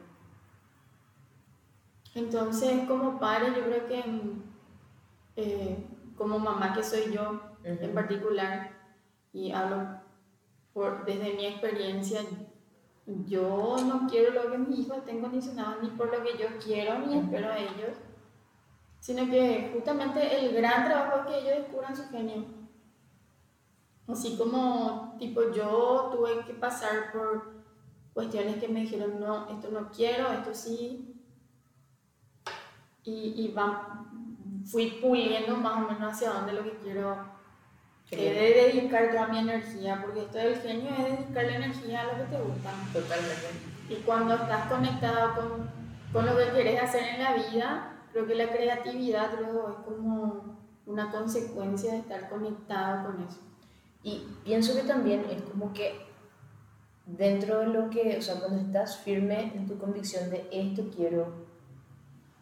Entonces, 2.15 2.87
como 2.89 3.19
padre, 3.19 3.49
yo 3.57 3.65
creo 3.65 3.87
que 3.87 4.05
eh, 5.37 5.87
como 6.17 6.39
mamá 6.39 6.73
que 6.73 6.83
soy 6.83 7.13
yo 7.13 7.41
en 7.63 7.83
Ujú. 7.83 7.95
particular, 7.95 8.71
y 9.33 9.53
hablo 9.53 10.01
por, 10.73 11.05
desde 11.05 11.35
mi 11.35 11.47
experiencia, 11.47 12.21
yo 13.27 13.77
no 13.87 14.07
quiero 14.09 14.33
lo 14.33 14.51
que 14.51 14.59
mis 14.59 14.81
hijos 14.81 14.99
estén 14.99 15.21
condicionados 15.21 15.83
ni 15.83 15.91
por 15.91 16.07
lo 16.13 16.23
que 16.25 16.37
yo 16.39 16.47
quiero 16.63 16.99
ni 16.99 17.19
espero 17.19 17.49
de 17.51 17.63
ellos, 17.63 17.97
sino 19.01 19.27
que 19.31 19.71
justamente 19.73 20.41
el 20.45 20.55
gran 20.55 20.85
trabajo 20.85 21.21
es 21.21 21.27
que 21.27 21.39
ellos 21.39 21.63
descubran 21.65 21.97
su 21.97 22.09
genio. 22.09 22.45
Así 24.09 24.37
como, 24.37 25.15
tipo, 25.19 25.53
yo 25.53 26.11
tuve 26.13 26.45
que 26.45 26.55
pasar 26.55 27.13
por 27.13 27.55
cuestiones 28.15 28.57
que 28.57 28.69
me 28.69 28.81
dijeron, 28.81 29.21
no, 29.21 29.49
esto 29.51 29.69
no 29.71 29.91
quiero, 29.91 30.33
esto 30.33 30.55
sí, 30.55 31.13
y, 33.05 33.45
y 33.45 33.53
va- 33.53 34.05
fui 34.65 34.99
puliendo 35.01 35.57
más 35.57 35.77
o 35.77 35.81
menos 35.93 36.13
hacia 36.13 36.31
dónde 36.33 36.53
lo 36.55 36.65
que 36.65 36.77
quiero 36.79 37.36
Qué 38.09 38.29
eh, 38.29 38.35
de 38.35 38.73
dedicar 38.73 39.11
toda 39.11 39.27
mi 39.29 39.39
energía, 39.39 40.01
porque 40.03 40.23
esto 40.23 40.39
del 40.39 40.57
genio 40.57 40.91
es 40.91 41.19
dedicarle 41.19 41.57
energía 41.57 42.03
a 42.03 42.05
lo 42.05 42.25
que 42.25 42.37
te 42.37 42.43
gusta. 42.43 42.71
Totalmente. 42.93 43.47
Y 43.89 43.95
cuando 43.97 44.35
estás 44.35 44.71
conectado 44.71 45.35
con, 45.35 45.71
con 46.13 46.27
lo 46.27 46.37
que 46.37 46.51
quieres 46.51 46.83
hacer 46.83 47.03
en 47.15 47.23
la 47.23 47.35
vida, 47.35 47.93
creo 48.13 48.27
que 48.27 48.35
la 48.35 48.49
creatividad 48.49 49.31
luego 49.41 49.71
es 49.71 49.85
como 49.85 50.57
una 50.87 51.11
consecuencia 51.11 51.93
de 51.93 51.99
estar 51.99 52.29
conectado 52.29 53.07
con 53.07 53.23
eso. 53.23 53.41
Y 54.03 54.25
pienso 54.45 54.75
que 54.75 54.87
también 54.87 55.25
es 55.31 55.43
como 55.43 55.73
que 55.73 56.07
dentro 57.07 57.61
de 57.61 57.67
lo 57.67 57.91
que, 57.91 58.17
o 58.19 58.23
sea, 58.23 58.37
cuando 58.37 58.61
estás 58.61 58.99
firme 58.99 59.53
en 59.55 59.67
tu 59.67 59.79
convicción 59.79 60.31
de 60.31 60.47
esto 60.53 60.85
quiero, 60.95 61.33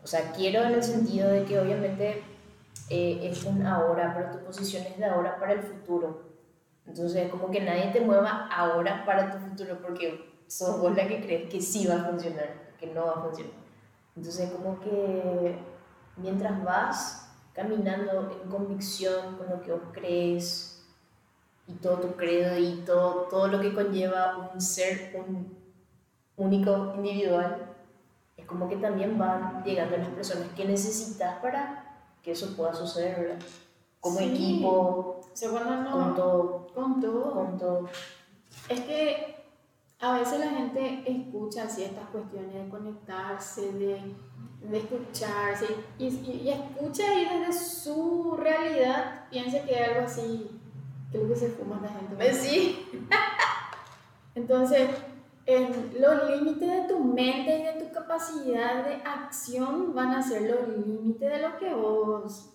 o 0.03 0.07
sea, 0.07 0.33
quiero 0.33 0.63
en 0.63 0.75
el 0.75 0.83
sentido 0.83 1.29
de 1.31 1.45
que 1.45 1.59
obviamente 1.59 2.23
eh, 2.91 3.21
es 3.23 3.45
un 3.45 3.67
ahora, 3.67 4.15
pero 4.15 4.39
tu 4.39 4.45
posición 4.45 4.85
es 4.85 4.99
de 4.99 5.05
ahora 5.05 5.39
para 5.39 5.53
el 5.53 5.63
futuro. 5.63 6.35
Entonces, 6.87 7.31
como 7.31 7.51
que 7.51 7.61
nadie 7.61 7.91
te 7.93 8.01
mueva 8.01 8.49
ahora 8.49 9.05
para 9.07 9.31
tu 9.31 9.39
futuro 9.39 9.79
porque 9.81 10.43
sos 10.47 10.81
vos 10.81 10.95
la 10.95 11.09
que 11.09 11.21
crees 11.21 11.51
que 11.51 11.61
sí 11.61 11.87
va 11.87 11.95
a 11.95 12.05
funcionar, 12.05 12.75
que 12.79 12.87
no 12.89 13.07
va 13.07 13.13
a 13.13 13.23
funcionar. 13.23 13.55
Entonces, 14.17 14.51
como 14.51 14.79
que 14.81 15.59
mientras 16.17 16.63
vas 16.63 17.33
caminando 17.53 18.31
en 18.43 18.51
convicción 18.51 19.37
con 19.37 19.49
lo 19.49 19.61
que 19.63 19.73
vos 19.73 19.83
crees, 19.93 20.75
y 21.67 21.73
todo 21.75 21.99
tu 21.99 22.17
credo 22.17 22.59
y 22.59 22.83
todo, 22.85 23.23
todo 23.31 23.49
lo 23.49 23.61
que 23.61 23.73
conlleva 23.73 24.51
un 24.53 24.61
ser 24.61 25.15
un 25.17 25.57
único 26.37 26.93
individual, 26.97 27.75
es 28.37 28.47
como 28.47 28.69
que 28.69 28.77
también 28.77 29.19
van 29.19 29.63
llegando 29.65 29.97
las 29.97 30.09
personas 30.09 30.49
que 30.55 30.65
necesitas 30.65 31.39
para 31.41 31.84
que 32.25 32.33
eso 32.33 32.57
pueda 32.57 32.75
suceder, 32.75 33.21
¿verdad? 33.21 33.39
Como 34.01 34.19
Sí. 34.19 34.25
equipo, 34.25 35.21
no... 35.83 35.91
con 35.93 36.15
todo, 36.15 36.67
Con 36.75 37.01
todo. 37.01 37.33
con 37.33 37.59
todo. 37.59 37.89
Es 38.69 38.81
que 38.81 39.37
a 40.01 40.19
veces 40.19 40.39
la 40.41 40.51
gente 40.51 41.03
escucha 41.07 41.65
así 41.65 41.85
estas 41.85 42.09
cuestiones 42.11 42.53
de 42.55 42.69
conectarse, 42.69 43.73
de, 43.73 44.15
de 44.63 44.79
escucharse, 44.79 45.67
y, 45.99 46.07
y- 46.09 46.41
y 46.45 46.49
escucha 46.51 47.15
y 47.15 47.25
desde 47.27 47.53
su 47.53 48.37
realidad 48.37 49.25
piensa 49.31 49.63
que 49.65 49.77
algo 49.77 50.07
así, 50.07 50.51
lo 51.13 51.29
que 51.29 51.37
se 51.37 51.49
fuma 51.51 51.81
la 51.83 51.89
gente. 51.89 52.15
Pues 52.17 52.37
sí. 52.39 52.87
Entonces, 54.35 54.91
los 55.47 56.31
límites 56.31 56.69
de 56.71 56.89
tu 56.89 56.99
mente 57.05 57.59
y 57.59 57.63
de 57.65 57.85
tu 57.85 57.93
capacidad 57.93 58.85
de 58.85 58.95
acción 59.05 59.95
van 59.95 60.13
a 60.15 60.23
ser 60.23 60.43
los 60.43 60.69
límites 60.87 61.31
de 61.31 61.39
lo 61.41 61.59
que 61.59 61.75
vos, 61.75 62.51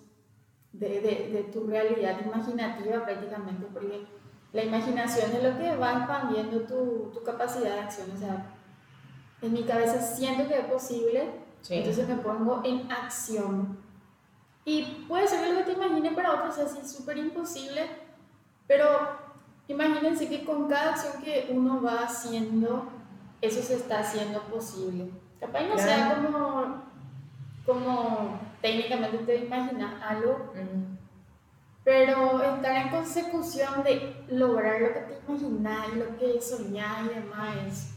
de, 0.74 0.89
de, 1.01 1.29
de 1.31 1.43
tu 1.51 1.67
realidad 1.67 2.19
imaginativa 2.25 3.05
prácticamente, 3.05 3.67
porque 3.72 4.05
la 4.53 4.63
imaginación 4.63 5.31
es 5.36 5.43
lo 5.43 5.58
que 5.60 5.75
va 5.75 5.98
expandiendo 6.00 6.62
tu, 6.62 7.12
tu 7.13 7.24
capacidad 7.24 7.75
de 7.75 7.79
acción. 7.81 8.08
O 8.15 8.17
sea, 8.17 8.55
en 9.41 9.53
mi 9.53 9.63
cabeza 9.63 10.01
siento 10.01 10.48
que 10.48 10.58
es 10.60 10.65
posible, 10.65 11.48
Sí. 11.62 11.75
entonces 11.75 12.08
me 12.08 12.15
pongo 12.15 12.62
en 12.63 12.89
acción. 12.89 13.77
Y 14.63 15.05
puede 15.10 15.27
ser 15.27 15.43
que 15.43 15.51
lo 15.51 15.58
que 15.60 15.65
te 15.65 15.72
imagines 15.74 16.13
para 16.13 16.36
otros 16.36 16.55
sea 16.55 16.65
así 16.65 16.88
súper 16.88 17.17
imposible, 17.17 17.86
pero 18.65 18.88
imagínense 19.70 20.28
que 20.28 20.44
con 20.44 20.68
cada 20.68 20.92
acción 20.92 21.22
que 21.24 21.48
uno 21.52 21.82
va 21.82 22.04
haciendo, 22.04 22.90
eso 23.42 23.62
se 23.62 23.76
está 23.76 24.00
haciendo 24.00 24.42
posible. 24.44 25.10
Capaz 25.40 25.62
no 25.62 25.78
sea 25.78 26.16
como, 26.16 26.84
como 27.66 28.40
técnicamente 28.62 29.20
te 29.20 29.46
imaginas 29.46 29.94
algo, 30.02 30.52
pero 31.84 32.56
estar 32.56 32.76
en 32.76 32.90
consecución 32.90 33.84
de 33.84 34.26
lograr 34.30 34.82
lo 34.82 34.94
que 34.94 35.00
te 35.00 35.20
imaginas 35.28 35.88
y 35.94 36.00
lo 36.00 36.18
que 36.18 36.42
soñás 36.42 37.06
y 37.06 37.16
demás 37.16 37.56
es, 37.68 37.92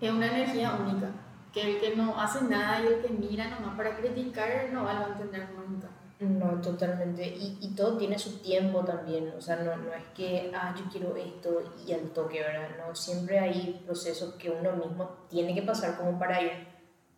es 0.00 0.10
una 0.10 0.26
energía 0.26 0.76
única. 0.80 1.08
Que 1.52 1.74
el 1.74 1.80
que 1.80 1.96
no 1.96 2.18
hace 2.18 2.44
nada 2.44 2.80
y 2.82 2.86
el 2.86 3.02
que 3.02 3.10
mira 3.10 3.48
nomás 3.48 3.76
para 3.76 3.96
criticar 3.96 4.70
no 4.72 4.84
va 4.84 4.98
a 4.98 5.08
entender 5.08 5.50
nunca. 5.50 5.88
No, 6.22 6.60
totalmente. 6.60 7.26
Y, 7.26 7.58
y 7.60 7.74
todo 7.74 7.96
tiene 7.98 8.16
su 8.16 8.38
tiempo 8.38 8.84
también. 8.84 9.32
O 9.36 9.40
sea, 9.40 9.56
no, 9.56 9.76
no 9.76 9.92
es 9.92 10.04
que, 10.14 10.52
ah, 10.54 10.72
yo 10.78 10.84
quiero 10.90 11.16
esto 11.16 11.62
y 11.84 11.92
al 11.92 12.10
toque, 12.10 12.40
¿verdad? 12.40 12.68
No, 12.78 12.94
siempre 12.94 13.40
hay 13.40 13.82
procesos 13.84 14.34
que 14.34 14.48
uno 14.50 14.72
mismo 14.76 15.10
tiene 15.28 15.52
que 15.52 15.62
pasar 15.62 15.96
como 15.96 16.16
para 16.18 16.40
ir 16.40 16.52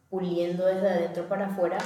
puliendo 0.09 0.65
desde 0.65 0.89
adentro 0.89 1.29
para 1.29 1.47
afuera 1.47 1.77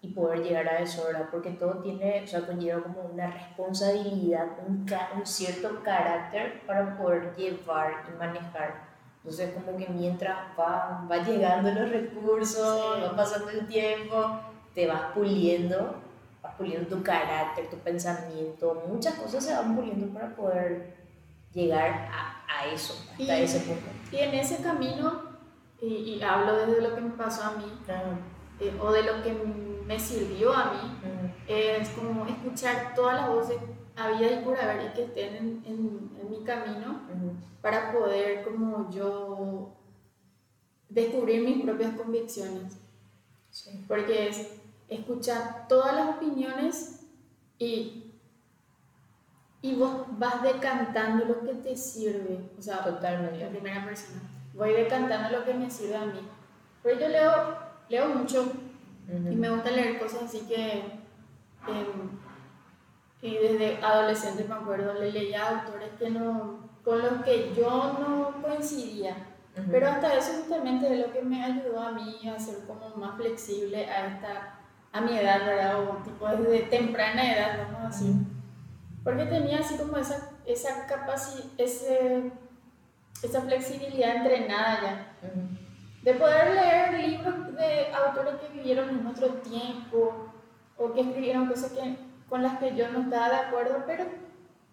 y 0.00 0.08
poder 0.14 0.44
llegar 0.44 0.68
a 0.68 0.78
eso, 0.78 1.04
¿verdad? 1.06 1.28
Porque 1.30 1.50
todo 1.50 1.82
tiene, 1.82 2.22
o 2.22 2.26
sea, 2.28 2.46
conlleva 2.46 2.82
como 2.82 3.02
una 3.02 3.26
responsabilidad, 3.32 4.46
un, 4.66 4.86
un 5.16 5.26
cierto 5.26 5.82
carácter 5.82 6.62
para 6.66 6.96
poder 6.96 7.34
llevar 7.36 8.04
y 8.08 8.16
manejar. 8.16 8.88
Entonces, 9.16 9.52
como 9.54 9.76
que 9.76 9.88
mientras 9.88 10.38
va, 10.58 11.04
va 11.10 11.16
llegando 11.18 11.68
los 11.72 11.90
recursos, 11.90 12.94
Sí. 12.96 13.02
va 13.02 13.16
pasando 13.16 13.50
el 13.50 13.66
tiempo, 13.66 14.40
te 14.74 14.86
vas 14.86 15.12
puliendo 15.14 15.96
puliendo 16.60 16.94
tu 16.94 17.02
carácter, 17.02 17.70
tu 17.70 17.78
pensamiento, 17.78 18.84
muchas 18.86 19.14
cosas 19.14 19.42
se 19.42 19.54
van 19.54 19.74
puliendo 19.74 20.06
para 20.12 20.36
poder 20.36 20.94
llegar 21.54 21.90
a, 22.12 22.44
a 22.46 22.66
eso, 22.66 22.92
hasta 23.12 23.38
Y- 23.38 23.42
ese 23.44 23.60
punto. 23.60 23.86
Y 24.12 24.16
en 24.18 24.34
ese 24.34 24.62
camino, 24.62 25.22
y, 25.80 25.86
y 25.86 26.22
hablo 26.22 26.54
desde 26.66 26.82
lo 26.82 26.94
que 26.94 27.00
me 27.00 27.10
pasó 27.10 27.44
a 27.44 27.52
mí, 27.52 27.64
eh, 28.60 28.72
o 28.78 28.92
de 28.92 29.02
lo 29.04 29.22
que 29.22 29.32
me 29.86 29.98
sirvió 29.98 30.52
a 30.52 30.72
mí, 30.72 30.80
Mm, 31.02 31.26
es 31.48 31.88
como 31.90 32.26
escuchar 32.26 32.92
todas 32.94 33.16
las 33.16 33.28
voces 33.30 33.56
habidas 33.96 34.32
y 34.32 34.44
por 34.44 34.58
haber 34.60 34.90
y 34.90 34.92
que 34.94 35.04
estén 35.04 35.34
en, 35.36 35.62
en- 35.64 36.10
en 36.20 36.30
mi 36.30 36.44
camino 36.44 37.00
mm, 37.08 37.60
para 37.62 37.90
poder 37.90 38.44
como 38.44 38.90
yo 38.90 39.72
descubrir 40.90 41.42
mis 41.42 41.62
propias 41.64 41.94
convicciones. 41.96 42.76
sí, 43.50 43.84
Porque 43.88 44.28
es 44.28 44.59
escuchar 44.90 45.68
todas 45.68 45.94
las 45.94 46.16
opiniones 46.16 47.00
y, 47.58 48.14
y 49.62 49.74
vos 49.76 50.06
vas 50.18 50.42
decantando 50.42 51.24
lo 51.26 51.42
que 51.44 51.54
te 51.54 51.76
sirve. 51.76 52.50
O 52.58 52.62
sea, 52.62 52.78
en 53.40 53.46
totalmente. 53.46 53.46
primera 53.50 53.84
persona. 53.84 54.20
Voy 54.54 54.72
decantando 54.72 55.38
lo 55.38 55.44
que 55.44 55.54
me 55.54 55.70
sirve 55.70 55.96
a 55.96 56.06
mí. 56.06 56.20
Pero 56.82 57.00
yo 57.00 57.08
leo, 57.08 57.58
leo 57.88 58.08
mucho 58.14 58.52
y 59.28 59.36
Ujú, 59.36 59.36
me 59.36 59.50
gusta 59.50 59.70
leer 59.72 59.98
cosas 60.00 60.24
así 60.24 60.40
que 60.48 61.00
em, 61.66 62.20
Y 63.22 63.36
desde 63.36 63.78
adolescente 63.84 64.44
me 64.44 64.54
acuerdo, 64.54 64.94
le 64.94 65.12
leía 65.12 65.48
autores 65.60 65.90
que 65.98 66.10
no, 66.10 66.70
con 66.84 67.00
los 67.02 67.22
que 67.24 67.54
yo 67.54 67.70
no 68.00 68.42
coincidía. 68.42 69.16
Pero 69.70 69.88
hasta 69.88 70.14
eso 70.16 70.32
justamente 70.40 70.92
es 70.92 71.06
lo 71.06 71.12
que 71.12 71.22
me 71.22 71.44
ayudó 71.44 71.80
a 71.80 71.92
mí 71.92 72.28
a 72.28 72.38
ser 72.38 72.66
como 72.66 72.96
más 72.96 73.16
flexible 73.16 73.86
a 73.90 74.06
esta 74.08 74.59
a 74.92 75.00
mi 75.00 75.16
edad, 75.16 75.46
¿verdad? 75.46 75.80
O 75.80 75.96
tipo 76.02 76.26
desde 76.28 76.66
temprana 76.66 77.32
edad, 77.32 77.58
vamos 77.72 77.94
así. 77.94 78.14
Porque 79.04 79.24
tenía 79.26 79.60
así 79.60 79.76
como 79.76 79.96
esa, 79.96 80.30
esa 80.44 80.86
capacidad, 80.86 81.46
ese, 81.56 82.30
esa 83.22 83.40
flexibilidad 83.42 84.16
entrenada 84.16 84.80
ya. 84.82 85.12
De 86.02 86.14
poder 86.14 86.54
leer 86.54 87.08
libros 87.08 87.54
de 87.56 87.92
autores 87.92 88.34
que 88.40 88.56
vivieron 88.56 88.88
en 88.88 89.06
otro 89.06 89.28
tiempo 89.34 90.32
o 90.76 90.92
que 90.92 91.02
escribieron 91.02 91.46
cosas 91.46 91.72
que, 91.72 91.96
con 92.28 92.42
las 92.42 92.58
que 92.58 92.74
yo 92.74 92.90
no 92.90 93.02
estaba 93.02 93.28
de 93.28 93.36
acuerdo, 93.36 93.84
pero 93.86 94.04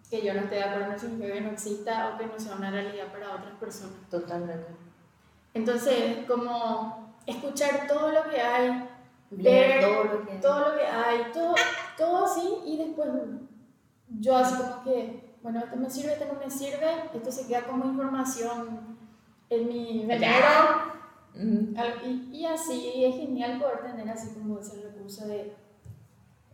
que 0.09 0.25
yo 0.25 0.33
no 0.33 0.41
esté 0.41 0.55
de 0.55 0.63
acuerdo 0.63 0.93
no 0.93 0.99
significa 0.99 1.33
que 1.33 1.41
no 1.41 1.51
exista 1.51 2.09
o 2.09 2.17
que 2.17 2.27
no 2.27 2.39
sea 2.39 2.55
una 2.55 2.71
realidad 2.71 3.11
para 3.11 3.35
otras 3.35 3.53
personas. 3.59 3.95
Totalmente. 4.09 4.67
Entonces, 5.53 6.25
como 6.27 7.13
escuchar 7.25 7.87
todo 7.87 8.11
lo 8.11 8.29
que 8.29 8.39
hay, 8.39 8.87
ver 9.31 9.81
todo 9.81 10.03
lo 10.03 10.25
que, 10.25 10.35
todo 10.35 10.69
lo 10.69 10.77
que 10.77 10.85
hay, 10.85 11.31
todo, 11.33 11.55
todo 11.97 12.25
así, 12.25 12.47
y 12.65 12.77
después 12.77 13.09
yo 14.19 14.37
así 14.37 14.55
como 14.55 14.83
que, 14.83 15.35
bueno, 15.41 15.59
esto 15.59 15.75
me 15.75 15.89
sirve, 15.89 16.13
esto 16.13 16.25
no 16.31 16.39
me 16.39 16.49
sirve, 16.49 16.87
esto 17.13 17.31
se 17.31 17.47
queda 17.47 17.63
como 17.63 17.85
información 17.85 18.97
en 19.49 19.67
mi 19.67 20.05
venero. 20.05 20.97
Y, 21.35 22.29
y, 22.33 22.45
así 22.45 23.05
es 23.05 23.15
genial 23.15 23.59
poder 23.59 23.83
tener 23.83 24.09
así 24.09 24.33
como 24.33 24.57
ese 24.57 24.81
recurso 24.81 25.27
de, 25.27 25.55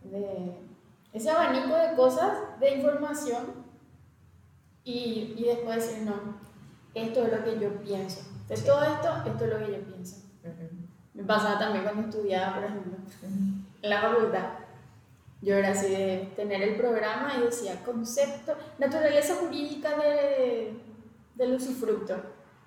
de 0.03 0.57
ese 1.13 1.29
abanico 1.29 1.73
de 1.73 1.95
cosas, 1.95 2.59
de 2.59 2.75
información, 2.75 3.63
y, 4.83 5.35
y, 5.37 5.45
después 5.45 5.77
decir, 5.77 6.03
no, 6.03 6.37
esto 6.93 7.25
es 7.25 7.31
lo 7.31 7.43
que 7.45 7.59
yo 7.59 7.81
pienso. 7.81 8.21
De 8.49 8.57
todo 8.57 8.83
esto, 8.83 9.09
esto 9.25 9.45
es 9.45 9.51
lo 9.51 9.59
que 9.59 9.71
yo 9.71 9.85
pienso. 9.85 10.17
Me 11.13 11.23
pasaba 11.23 11.59
también 11.59 11.83
cuando 11.83 12.09
estudiaba, 12.09 12.55
por 12.55 12.63
ejemplo, 12.63 12.93
en 13.81 13.89
la 13.89 14.01
facultad. 14.01 14.45
Yo 15.41 15.55
era 15.55 15.71
así 15.71 15.89
de 15.89 16.31
tener 16.35 16.61
el 16.61 16.75
programa 16.75 17.33
y 17.37 17.41
decía 17.41 17.83
concepto, 17.83 18.55
naturaleza 18.79 19.35
jurídica 19.35 19.97
de, 19.97 20.73
del 21.35 21.53
usufructo. 21.55 22.15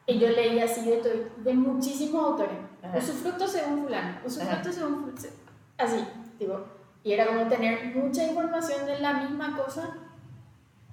Y 0.07 0.19
yo 0.19 0.29
leía 0.29 0.65
así 0.65 0.89
de, 0.89 1.31
de 1.37 1.55
muchísimos 1.55 2.23
autores. 2.25 2.59
Usufructo 2.97 3.49
según 3.49 3.85
fulano, 3.85 4.19
usufructo 4.25 4.73
según 4.73 5.01
fulano. 5.01 5.37
Así, 5.79 6.05
tipo. 6.39 6.65
Y 7.03 7.13
era 7.13 7.27
como 7.27 7.49
tener 7.49 7.95
mucha 7.97 8.25
información 8.25 8.85
de 8.87 9.01
la 9.01 9.15
misma 9.15 9.57
cosa 9.57 9.97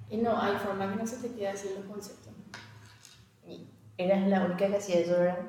y 0.10 0.17
no 0.17 0.39
hay 0.39 0.55
forma 0.57 0.89
que 0.89 0.95
no 0.95 1.07
se 1.07 1.17
te 1.17 1.33
quede 1.33 1.50
así 1.50 1.69
los 1.75 1.86
conceptos. 1.86 2.31
Y 3.48 3.67
eras 3.98 4.27
la 4.27 4.45
única 4.45 4.67
que 4.67 4.77
hacía 4.77 5.00
eso, 5.00 5.13
¿verdad? 5.13 5.39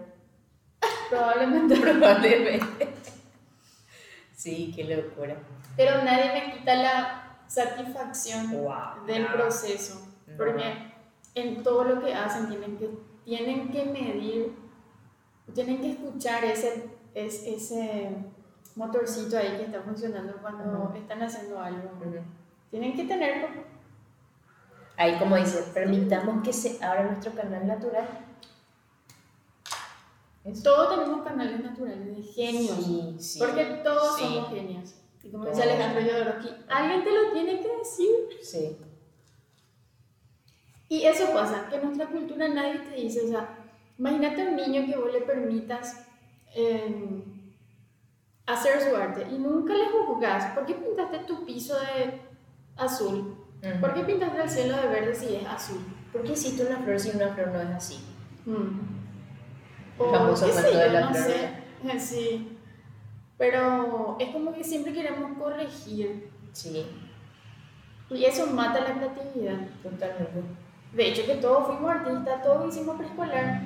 Probablemente. 1.11 1.77
Probablemente. 1.77 2.89
Sí, 4.35 4.73
qué 4.75 4.85
locura. 4.85 5.37
Pero 5.77 6.05
nadie 6.05 6.33
me 6.33 6.53
quita 6.53 6.75
la 6.75 7.39
satisfacción 7.47 8.51
del 9.07 9.27
proceso. 9.27 10.07
Porque 10.37 10.93
en 11.35 11.63
todo 11.63 11.85
lo 11.85 12.01
que 12.03 12.15
hacen 12.15 12.49
tienen 12.49 12.77
que, 12.77 12.91
tienen 13.25 13.71
que 13.71 13.85
medir, 13.85 14.55
tienen 15.55 15.81
que 15.81 15.93
escuchar 15.93 16.45
ese, 16.45 16.91
ese 17.15 18.11
motorcito 18.77 19.39
ahí 19.39 19.57
que 19.57 19.65
está 19.65 19.81
funcionando 19.83 20.35
cuando 20.41 20.93
están 20.97 21.23
haciendo 21.23 21.61
algo. 21.61 21.91
Tienen 22.71 22.95
que 22.95 23.05
tenerlo. 23.05 23.49
Ahí 24.97 25.19
como 25.19 25.37
dice, 25.37 25.65
permitamos 25.73 26.43
que 26.43 26.53
se 26.53 26.85
abra 26.85 27.05
nuestro 27.05 27.33
canal 27.33 27.67
natural 27.67 28.24
todos 30.63 30.91
tenemos 30.91 31.25
canales 31.25 31.61
naturales 31.63 32.17
de 32.17 32.23
genios. 32.23 33.37
porque 33.39 33.65
todos 33.83 34.19
somos 34.19 34.51
genios. 34.51 34.95
Y 35.23 35.31
como 35.31 35.47
dice 35.47 35.63
Alejandro 35.63 36.03
Jodorowsky, 36.03 36.51
alguien 36.69 37.03
te 37.03 37.13
lo 37.13 37.33
tiene 37.33 37.61
que 37.61 37.77
decir. 37.79 38.11
Sí. 38.43 38.77
Y 40.91 41.03
eso 41.05 41.33
pasa, 41.33 41.67
que 41.69 41.77
en 41.77 41.85
nuestra 41.85 42.07
cultura 42.09 42.47
nadie 42.47 42.81
te 42.81 42.95
dice, 42.95 43.23
o 43.25 43.29
sea, 43.29 43.59
imagínate 43.99 44.43
a 44.43 44.51
un 44.51 44.57
niño 44.57 44.87
que 44.87 44.99
vos 44.99 45.11
le 45.11 45.23
permitas 45.23 46.07
em, 46.55 47.23
hacer 48.47 48.83
su 48.83 48.95
arte 48.95 49.27
y 49.31 49.39
nunca 49.39 49.73
le 49.73 49.87
juzgas. 49.89 50.53
¿Por 50.55 50.67
qué 50.67 50.75
pintaste 50.75 51.21
tu 51.21 51.47
piso 51.47 51.75
de 51.75 52.21
azul? 52.77 53.35
¿Por 53.81 53.95
qué 53.95 54.05
pintaste 54.05 54.43
el 54.43 54.51
cielo 54.51 54.77
de 54.77 54.89
verde 54.89 55.15
si 55.15 55.37
es 55.37 55.47
azul? 55.47 55.81
¿Por 56.13 56.23
qué 56.23 56.33
hiciste 56.33 56.67
una 56.67 56.77
flor 56.83 57.01
si 57.01 57.17
una 57.17 57.35
flor 57.35 57.49
no 57.49 57.61
es 57.63 57.71
así? 57.71 58.05
Mm. 58.45 58.94
O, 59.99 60.11
famoso 60.11 60.49
cuento 60.51 60.79
de 60.79 60.91
la 60.91 61.01
no 61.03 61.15
sé, 61.15 62.01
sí. 62.01 62.59
Pero 63.39 64.17
es 64.19 64.29
como 64.31 64.53
que 64.53 64.65
siempre 64.65 64.93
queremos 64.93 65.39
corregir. 65.39 66.31
Sí. 66.53 66.87
Y 68.11 68.25
eso 68.25 68.47
mata 68.47 68.81
la 68.81 68.95
creatividad. 68.95 69.59
Totalmente. 69.83 70.43
De 70.93 71.09
hecho, 71.09 71.27
que 71.27 71.37
todos 71.37 71.67
fuimos 71.67 71.91
artistas, 71.91 72.43
todos 72.43 72.69
hicimos 72.69 72.97
preescolar. 72.97 73.63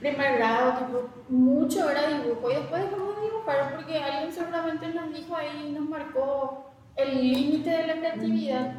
Primer 0.00 0.38
grado, 0.38 0.72
tipo, 0.78 1.08
mucho 1.28 1.88
era 1.88 2.08
dibujo. 2.08 2.50
Y 2.50 2.54
después 2.56 2.82
dejamos 2.82 3.16
de 3.16 3.22
dibujar 3.22 3.74
porque 3.74 4.02
alguien 4.02 4.32
seguramente 4.32 4.88
nos 4.88 5.14
dijo 5.14 5.36
ahí, 5.36 5.72
nos 5.72 5.88
marcó 5.88 6.72
el 6.96 7.32
límite 7.32 7.70
de 7.70 7.86
la 7.86 7.94
creatividad. 7.94 8.74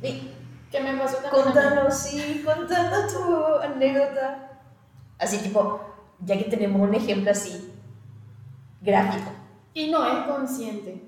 Y 0.00 0.30
que 0.70 0.80
me 0.80 0.96
pasó 0.96 1.16
también. 1.16 1.44
Contanos, 1.44 1.94
sí, 1.98 2.42
contanos 2.44 3.12
tu 3.12 3.56
anécdota. 3.56 4.53
Así 5.24 5.38
tipo, 5.38 5.80
ya 6.20 6.36
que 6.36 6.44
tenemos 6.44 6.80
un 6.80 6.94
ejemplo 6.94 7.30
así, 7.30 7.72
gráfico. 8.82 9.30
Y 9.72 9.90
no 9.90 10.06
es 10.06 10.26
consciente. 10.26 11.02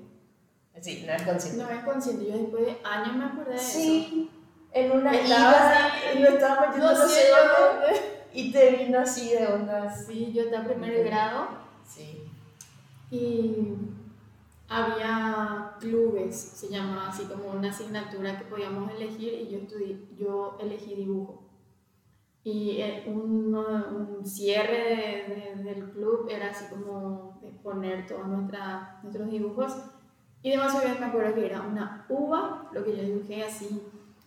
Sí, 0.81 1.03
no 1.05 1.13
es 1.13 1.21
consciente. 1.21 1.63
No 1.63 1.69
es 1.69 1.83
consciente. 1.83 2.25
Yo 2.25 2.37
después 2.37 2.65
de 2.65 2.77
años 2.83 3.15
me 3.15 3.25
acordé 3.25 3.53
de 3.53 3.59
sí, 3.59 4.05
eso. 4.05 4.09
Sí, 4.09 4.31
en 4.73 4.91
una 4.91 5.15
ida, 5.15 5.91
y 6.15 6.19
no 6.19 6.27
estaba 6.29 6.61
metiendo 6.61 6.93
no, 6.93 7.07
sé 7.07 7.21
y 8.33 8.51
te 8.51 8.71
vino 8.71 8.99
así 8.99 9.29
de 9.29 9.47
onda. 9.47 9.95
Sí, 9.95 10.31
yo 10.33 10.43
estaba 10.43 10.63
en 10.63 10.69
primer 10.69 11.03
grado. 11.03 11.47
Sí. 11.87 12.23
Y 13.09 13.73
había 14.67 15.73
clubes, 15.79 16.35
se 16.35 16.69
llamaba 16.69 17.09
así 17.09 17.23
como 17.25 17.51
una 17.51 17.69
asignatura 17.69 18.37
que 18.37 18.45
podíamos 18.45 18.91
elegir 18.91 19.33
y 19.33 19.49
yo, 19.49 19.57
estudié, 19.59 19.97
yo 20.17 20.57
elegí 20.59 20.95
dibujo 20.95 21.46
y 22.49 22.81
un, 23.07 23.53
un 23.53 24.25
cierre 24.25 25.53
de, 25.57 25.63
del 25.63 25.91
club 25.91 26.29
era 26.29 26.51
así 26.51 26.63
como 26.69 27.41
exponer 27.43 28.07
todos 28.07 28.25
nuestra, 28.25 28.99
nuestros 29.03 29.29
dibujos. 29.29 29.73
Y 30.41 30.51
demasiado 30.51 30.85
bien 30.85 30.97
me 30.97 31.07
acuerdo 31.07 31.35
que 31.35 31.45
era 31.45 31.59
una 31.59 32.05
uva, 32.07 32.69
lo 32.71 32.85
que 32.85 32.95
yo 32.95 33.03
dibujé 33.03 33.43
así, 33.43 33.83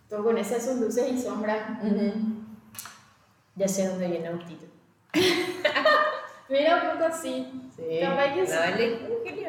todo 0.07 0.23
con 0.23 0.37
esas 0.37 0.79
luces 0.79 1.11
y 1.11 1.19
sombras. 1.19 1.83
Ya 3.57 3.67
sé 3.67 3.89
dónde 3.89 4.09
viene 4.09 4.29
Agustito. 4.29 4.67
Mira, 6.51 6.83
un 6.83 6.99
poco 6.99 7.05
así. 7.07 7.71
Sí. 7.75 8.01
que 8.35 8.47
sí. 8.47 9.45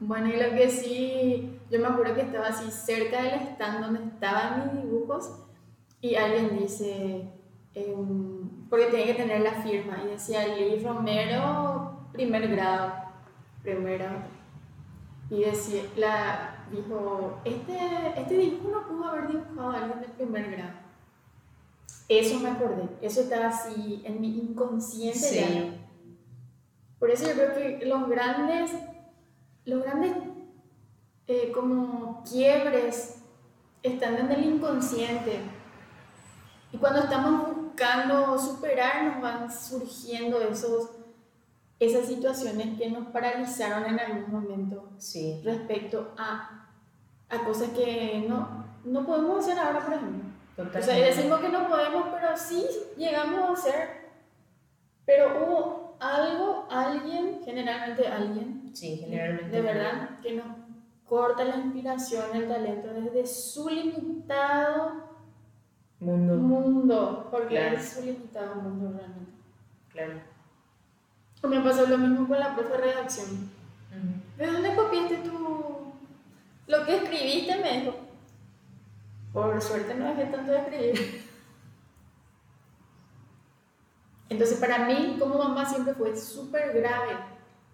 Bueno, 0.00 0.28
y 0.28 0.40
lo 0.40 0.50
que 0.56 0.70
sí, 0.70 1.60
yo 1.70 1.78
me 1.78 1.88
acuerdo 1.88 2.14
que 2.14 2.22
estaba 2.22 2.46
así 2.46 2.70
cerca 2.70 3.22
del 3.22 3.40
stand 3.52 3.84
donde 3.84 4.02
estaban 4.02 4.72
mis 4.72 4.82
dibujos 4.82 5.30
y 6.00 6.14
alguien 6.14 6.58
dice, 6.58 7.30
porque 8.70 8.86
tenía 8.86 9.06
que 9.06 9.14
tener 9.14 9.40
la 9.40 9.62
firma 9.62 10.02
y 10.04 10.10
decía 10.10 10.46
Luis 10.56 10.82
Romero, 10.82 12.08
primer 12.12 12.48
grado, 12.48 12.92
primero. 13.62 14.06
Y 15.30 15.42
decía, 15.42 15.82
la, 15.96 16.66
dijo, 16.70 17.40
este, 17.44 17.76
este 18.16 18.38
dibujo 18.38 18.68
no 18.68 18.86
pudo 18.86 19.04
haber 19.04 19.28
dibujado 19.28 19.70
a 19.70 19.76
alguien 19.76 20.00
del 20.00 20.10
primer 20.10 20.50
grado. 20.50 20.84
Eso 22.08 22.38
me 22.38 22.50
acordé, 22.50 22.88
eso 23.00 23.22
estaba 23.22 23.46
así 23.46 24.02
en 24.04 24.20
mi 24.20 24.38
inconsciente 24.38 25.18
sí. 25.18 25.80
Por 26.98 27.10
eso 27.10 27.26
yo 27.26 27.32
creo 27.32 27.54
que 27.54 27.86
los 27.86 28.08
grandes, 28.08 28.70
los 29.64 29.82
grandes 29.82 30.12
eh, 31.26 31.50
como 31.52 32.22
quiebres 32.30 33.22
están 33.82 34.16
en 34.16 34.30
el 34.30 34.44
inconsciente. 34.44 35.40
Y 36.72 36.76
cuando 36.76 37.00
estamos 37.00 37.53
buscando 37.74 38.38
superar, 38.38 39.04
nos 39.04 39.20
van 39.20 39.52
surgiendo 39.52 40.40
esos, 40.40 40.90
esas 41.80 42.06
situaciones 42.06 42.78
que 42.78 42.88
nos 42.88 43.08
paralizaron 43.08 43.84
en 43.86 43.98
algún 43.98 44.30
momento 44.30 44.90
sí. 44.98 45.40
respecto 45.44 46.14
a, 46.16 46.68
a 47.28 47.44
cosas 47.44 47.70
que 47.70 48.24
no, 48.28 48.64
no 48.84 49.04
podemos 49.04 49.40
hacer 49.40 49.58
ahora, 49.58 49.84
por 49.84 49.94
ejemplo. 49.94 50.24
O 50.56 50.82
sea, 50.82 50.94
decimos 50.94 51.40
que 51.40 51.48
no 51.48 51.68
podemos, 51.68 52.06
pero 52.12 52.36
sí 52.36 52.64
llegamos 52.96 53.40
a 53.40 53.52
hacer. 53.52 53.88
Pero 55.04 55.44
hubo 55.44 55.96
algo, 55.98 56.68
alguien, 56.70 57.40
generalmente 57.44 58.06
alguien, 58.06 58.70
sí, 58.72 58.98
generalmente 58.98 59.50
de 59.50 59.62
verdad, 59.62 60.20
que 60.22 60.34
nos 60.34 60.46
corta 61.04 61.44
la 61.44 61.56
inspiración, 61.56 62.24
el 62.34 62.46
talento 62.46 62.88
desde 62.94 63.26
su 63.26 63.68
limitado 63.68 65.13
Mundo. 66.04 66.36
mundo, 66.36 67.28
porque 67.30 67.54
Claro. 67.56 67.76
es 67.76 67.88
su 67.88 68.02
limitado 68.02 68.56
mundo 68.56 68.92
realmente. 68.96 69.32
Claro. 69.90 70.20
Me 71.48 71.60
pasó 71.60 71.86
lo 71.86 71.98
mismo 71.98 72.26
con 72.28 72.38
la 72.38 72.54
profe 72.54 72.70
de 72.72 72.78
redacción. 72.78 73.50
¿De 74.38 74.46
dónde 74.46 74.74
copiaste 74.74 75.16
tu... 75.18 75.92
lo 76.66 76.84
que 76.86 76.96
escribiste? 76.96 77.56
Me 77.60 77.80
dijo. 77.80 77.94
Por 79.32 79.60
suerte 79.60 79.94
no 79.94 80.06
dejé 80.06 80.24
tanto 80.26 80.52
de 80.52 80.58
escribir. 80.58 81.24
Entonces 84.28 84.58
para 84.58 84.86
mí 84.86 85.16
como 85.18 85.38
mamá 85.38 85.64
siempre 85.66 85.94
fue 85.94 86.16
súper 86.16 86.72
grave 86.80 87.12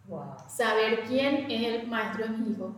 Wow. 0.08 0.34
saber 0.48 1.04
quién 1.06 1.48
es 1.50 1.82
el 1.82 1.86
maestro 1.88 2.24
de 2.24 2.30
mi 2.30 2.50
hijo. 2.50 2.74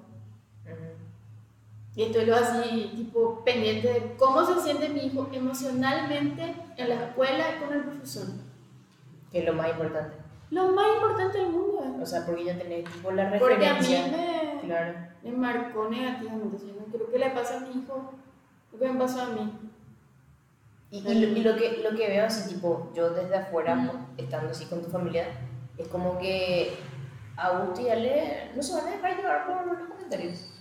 Y 1.95 2.05
estoy 2.05 2.25
lo 2.25 2.37
así, 2.37 2.91
tipo, 2.97 3.43
pendiente 3.45 3.89
de 3.93 4.15
cómo 4.19 4.45
se 4.47 4.61
siente 4.63 4.89
mi 4.89 5.01
hijo 5.07 5.29
emocionalmente 5.33 6.55
en 6.77 6.89
la 6.89 6.95
escuela 6.95 7.45
y 7.57 7.63
con 7.65 7.73
el 7.75 7.83
profesor. 7.85 8.27
Que 9.31 9.41
es 9.41 9.45
lo 9.45 9.53
más 9.53 9.69
importante. 9.71 10.17
Lo 10.51 10.73
más 10.73 10.87
importante 10.97 11.39
del 11.39 11.49
mundo. 11.51 11.83
¿eh? 11.85 12.03
O 12.03 12.07
sea, 12.07 12.25
porque 12.25 12.45
ya 12.45 12.59
tenés 12.59 12.85
tipo 12.91 13.11
la 13.11 13.39
Porque 13.39 13.67
a 13.67 13.75
mí 13.75 13.81
referencia. 13.81 14.07
me, 14.17 14.61
Claro. 14.67 14.95
me 15.23 15.31
marcó 15.33 15.89
negativamente. 15.89 16.59
yo 16.67 16.75
no 16.81 16.87
quiero 16.91 17.11
que 17.11 17.19
le 17.19 17.31
pase 17.31 17.57
a 17.57 17.61
mi 17.61 17.81
hijo 17.83 18.13
lo 18.73 18.79
que 18.79 18.89
me 18.89 18.99
pasó 18.99 19.21
a 19.23 19.27
mí. 19.31 19.53
Y, 20.91 20.99
y 20.99 21.03
lo, 21.03 21.39
y 21.39 21.43
lo 21.43 21.57
que, 21.57 21.79
lo 21.83 21.97
que 21.97 22.09
veo 22.09 22.27
así, 22.27 22.55
tipo, 22.55 22.91
yo 22.95 23.11
desde 23.11 23.37
afuera, 23.37 23.75
Mm. 23.75 23.91
estando 24.19 24.51
así 24.51 24.65
con 24.67 24.83
tu 24.83 24.91
familia, 24.91 25.27
es 25.79 25.89
como 25.89 26.19
que 26.19 26.73
a 27.37 27.47
Augusto 27.49 27.81
y 27.83 27.89
Ale 27.91 28.51
no 28.55 28.63
se 28.63 28.75
van 28.75 28.87
a 28.87 28.91
dejar 28.91 29.17
llevar 29.17 29.47
por 29.47 29.67
los 29.67 29.89
comentarios. 29.89 30.52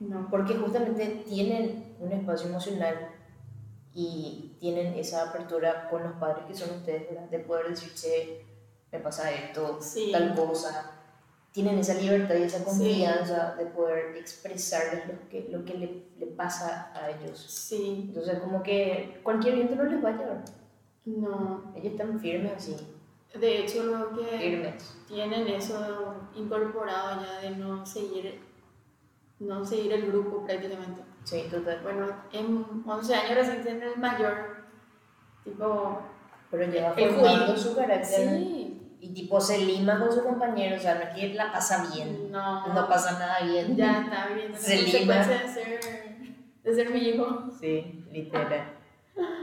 No. 0.00 0.28
Porque 0.30 0.54
justamente 0.54 1.24
tienen 1.28 1.96
un 2.00 2.12
espacio 2.12 2.48
emocional 2.48 3.08
y 3.94 4.56
tienen 4.60 4.94
esa 4.94 5.30
apertura 5.30 5.88
con 5.88 6.02
los 6.02 6.12
padres 6.14 6.44
que 6.46 6.54
son 6.54 6.76
ustedes, 6.76 7.08
¿verdad? 7.10 7.28
De 7.30 7.38
poder 7.38 7.68
decir, 7.70 7.92
che, 7.94 8.44
me 8.92 8.98
pasa 9.00 9.30
esto, 9.32 9.78
Sí. 9.80 10.10
tal 10.12 10.34
cosa. 10.34 10.92
Tienen 11.52 11.78
esa 11.78 11.94
libertad 11.94 12.34
y 12.34 12.42
esa 12.42 12.58
Sí. 12.58 12.64
confianza 12.64 13.54
de 13.56 13.64
poder 13.66 14.14
expresarles 14.16 15.06
lo 15.08 15.28
que, 15.30 15.48
lo 15.50 15.64
que 15.64 15.74
le, 15.74 16.02
le 16.18 16.26
pasa 16.26 16.92
a 16.94 17.08
ellos. 17.10 17.38
Sí. 17.48 18.04
Entonces, 18.08 18.38
como 18.40 18.62
que 18.62 19.20
cualquier 19.22 19.54
viento 19.54 19.74
no 19.76 19.84
les 19.84 20.04
va 20.04 20.10
a 20.10 20.12
llevar. 20.12 20.44
No. 21.06 21.72
Ellos 21.74 21.92
están 21.92 22.20
firmes 22.20 22.52
así, 22.56 22.76
De 23.38 23.60
hecho, 23.60 23.84
lo 23.84 24.10
que 24.16 24.26
firmes. 24.38 24.94
tienen 25.08 25.46
eso 25.48 26.14
incorporado 26.34 27.22
ya 27.22 27.40
de 27.40 27.56
no 27.56 27.84
seguir, 27.86 28.40
no 29.38 29.64
seguir 29.64 29.92
el 29.92 30.06
grupo 30.10 30.44
prácticamente. 30.44 31.02
Sí, 31.24 31.44
total. 31.50 31.80
Bueno, 31.82 32.06
en 32.32 32.82
11 32.86 33.14
años 33.14 33.34
recién 33.34 33.62
tiene 33.62 33.86
el 33.92 33.98
mayor, 33.98 34.34
tipo, 35.44 36.00
Pero 36.50 36.64
lleva 36.70 36.92
formando 36.92 37.56
su 37.56 37.74
carácter 37.74 38.28
sí, 38.30 38.96
y 39.00 39.12
tipo 39.12 39.40
se 39.40 39.58
lima 39.58 39.98
con 39.98 40.10
sus 40.12 40.22
compañeros, 40.22 40.78
o 40.78 40.82
sea, 40.82 40.94
no 40.94 41.00
es 41.02 41.08
que 41.14 41.34
la 41.34 41.52
pasa 41.52 41.86
bien, 41.94 42.30
no, 42.30 42.66
no 42.72 42.88
pasa 42.88 43.12
nada 43.18 43.40
bien. 43.44 43.76
ya 43.76 44.02
está 44.02 44.30
la 44.30 44.56
Se 44.58 44.76
consecuencia 44.80 45.38
de 45.42 45.48
ser, 45.48 45.80
de 46.62 46.74
ser 46.74 46.90
mi 46.90 46.98
hijo. 47.00 47.50
Sí, 47.60 48.04
literal. 48.12 48.72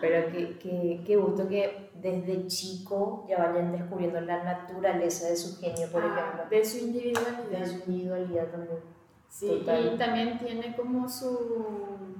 Pero 0.01 0.31
qué, 0.31 0.57
qué, 0.59 1.01
qué 1.05 1.15
gusto 1.15 1.47
que 1.47 1.89
desde 1.95 2.45
chico 2.47 3.25
ya 3.27 3.37
vayan 3.39 3.71
descubriendo 3.71 4.19
la 4.21 4.43
naturaleza 4.43 5.29
de 5.29 5.35
su 5.35 5.59
genio, 5.59 5.87
por 5.91 6.03
Ah, 6.03 6.07
ejemplo. 6.15 6.49
de 6.49 6.63
su 6.65 6.77
De 6.77 6.83
individualidad. 6.83 7.65
su 7.65 7.89
individualidad 7.91 8.47
también. 8.51 8.79
Sí, 9.33 9.47
Total. 9.47 9.93
y 9.93 9.97
también 9.97 10.37
tiene 10.37 10.75
como 10.75 11.09
su, 11.09 12.15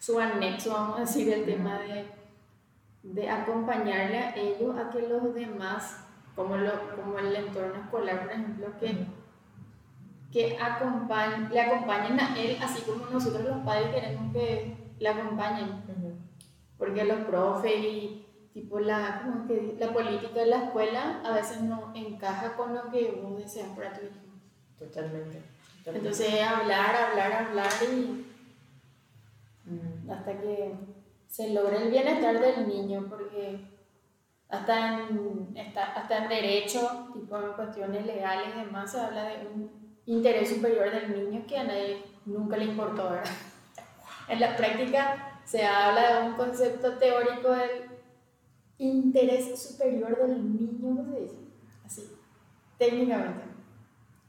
su 0.00 0.18
anexo, 0.18 0.72
vamos 0.72 0.96
a 0.96 1.00
decir, 1.02 1.32
el 1.32 1.44
tema 1.44 1.78
de, 1.78 2.06
de 3.04 3.30
acompañarle 3.30 4.18
a 4.18 4.34
ellos 4.36 4.76
a 4.76 4.90
que 4.90 5.02
los 5.06 5.32
demás, 5.32 6.04
como, 6.34 6.56
lo, 6.56 6.72
como 6.96 7.20
el 7.20 7.36
entorno 7.36 7.76
escolar, 7.84 8.22
por 8.22 8.32
ejemplo, 8.32 8.66
que, 8.80 9.06
que 10.32 10.58
acompañ- 10.58 11.48
le 11.50 11.60
acompañen 11.60 12.18
a 12.18 12.36
él, 12.36 12.58
así 12.60 12.82
como 12.82 13.06
nosotros 13.06 13.44
los 13.44 13.58
padres 13.64 13.94
queremos 13.94 14.32
que 14.32 14.76
le 14.98 15.08
acompañen. 15.08 15.84
Porque 16.76 17.04
los 17.04 17.18
profes 17.26 17.76
y 17.78 18.26
tipo 18.52 18.80
la, 18.80 19.22
como 19.24 19.46
que 19.46 19.76
la 19.78 19.92
política 19.92 20.40
de 20.40 20.46
la 20.46 20.64
escuela 20.64 21.20
a 21.24 21.32
veces 21.32 21.60
no 21.60 21.92
encaja 21.94 22.56
con 22.56 22.74
lo 22.74 22.90
que 22.90 23.20
vos 23.22 23.38
deseas 23.38 23.68
para 23.76 23.92
tu 23.92 24.00
hijo. 24.04 24.14
Totalmente. 24.80 25.53
Entonces 25.86 26.42
hablar, 26.42 26.96
hablar, 26.96 27.32
hablar 27.32 27.70
y 27.82 28.24
Ujú. 29.66 30.12
hasta 30.12 30.40
que 30.40 30.74
se 31.28 31.50
logre 31.50 31.82
el 31.82 31.90
bienestar 31.90 32.38
del 32.40 32.68
niño, 32.68 33.06
porque 33.08 33.58
hasta 34.48 35.00
en, 35.00 35.54
hasta 35.56 36.18
en 36.18 36.28
derecho, 36.28 37.08
tipo 37.12 37.36
en 37.36 37.52
cuestiones 37.52 38.06
legales 38.06 38.54
y 38.54 38.64
demás, 38.64 38.92
se 38.92 39.00
habla 39.00 39.24
de 39.24 39.46
un 39.46 39.70
interés 40.06 40.50
superior 40.50 40.90
del 40.90 41.12
niño 41.12 41.44
que 41.46 41.58
a 41.58 41.64
nadie 41.64 42.04
nunca 42.24 42.56
le 42.56 42.64
importó, 42.66 43.10
¿verdad? 43.10 43.32
En 44.28 44.40
la 44.40 44.56
práctica 44.56 45.40
se 45.44 45.64
habla 45.66 46.20
de 46.20 46.28
un 46.28 46.34
concepto 46.34 46.98
teórico 46.98 47.50
del 47.50 47.90
interés 48.78 49.62
superior 49.62 50.16
del 50.18 50.42
niño, 50.42 50.78
¿cómo 50.80 51.04
se 51.04 51.20
dice? 51.20 51.36
Así, 51.84 52.16
técnicamente. 52.78 53.43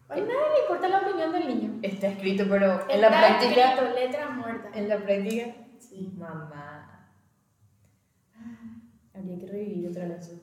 A 0.07 0.15
nadie 0.15 0.25
le 0.25 0.61
importa 0.61 0.87
la 0.87 0.99
opinión 0.99 1.31
del 1.31 1.47
niño. 1.47 1.79
Está 1.81 2.07
escrito, 2.07 2.45
pero 2.47 2.87
en 2.89 3.01
la 3.01 3.07
práctica. 3.07 3.73
escrito, 3.73 3.95
letra 3.95 4.29
muerta. 4.29 4.69
En 4.73 4.89
la 4.89 4.97
práctica. 4.97 5.55
Sí. 5.79 6.13
Mamá. 6.17 7.09
Habría 9.13 9.39
que 9.39 9.47
revivir 9.47 9.89
otra 9.89 10.07
vez. 10.07 10.27
eso. 10.27 10.39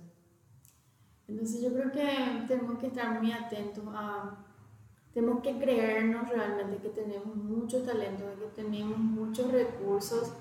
Entonces 1.28 1.62
yo 1.62 1.72
creo 1.72 1.92
que 1.92 2.44
tenemos 2.48 2.78
que 2.78 2.88
estar 2.88 3.20
muy 3.20 3.32
atentos 3.32 3.84
a... 3.88 4.38
Tenemos 5.14 5.42
que 5.42 5.58
creernos 5.58 6.28
realmente 6.28 6.78
que 6.78 6.88
tenemos 6.88 7.36
mucho 7.36 7.82
talento, 7.82 8.24
que 8.38 8.62
tenemos 8.62 8.98
muchos 8.98 9.52
recursos, 9.52 10.32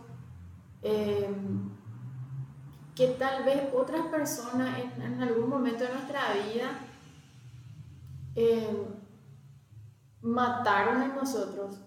eh, 0.82 1.30
que 2.96 3.08
tal 3.08 3.44
vez 3.44 3.64
otras 3.74 4.06
personas 4.08 4.80
en, 4.80 5.02
en 5.02 5.22
algún 5.22 5.50
momento 5.50 5.84
de 5.84 5.94
nuestra 5.94 6.22
vida 6.34 6.80
eh, 8.36 8.88
mataron 10.22 11.02
en 11.02 11.16
nosotros, 11.16 11.80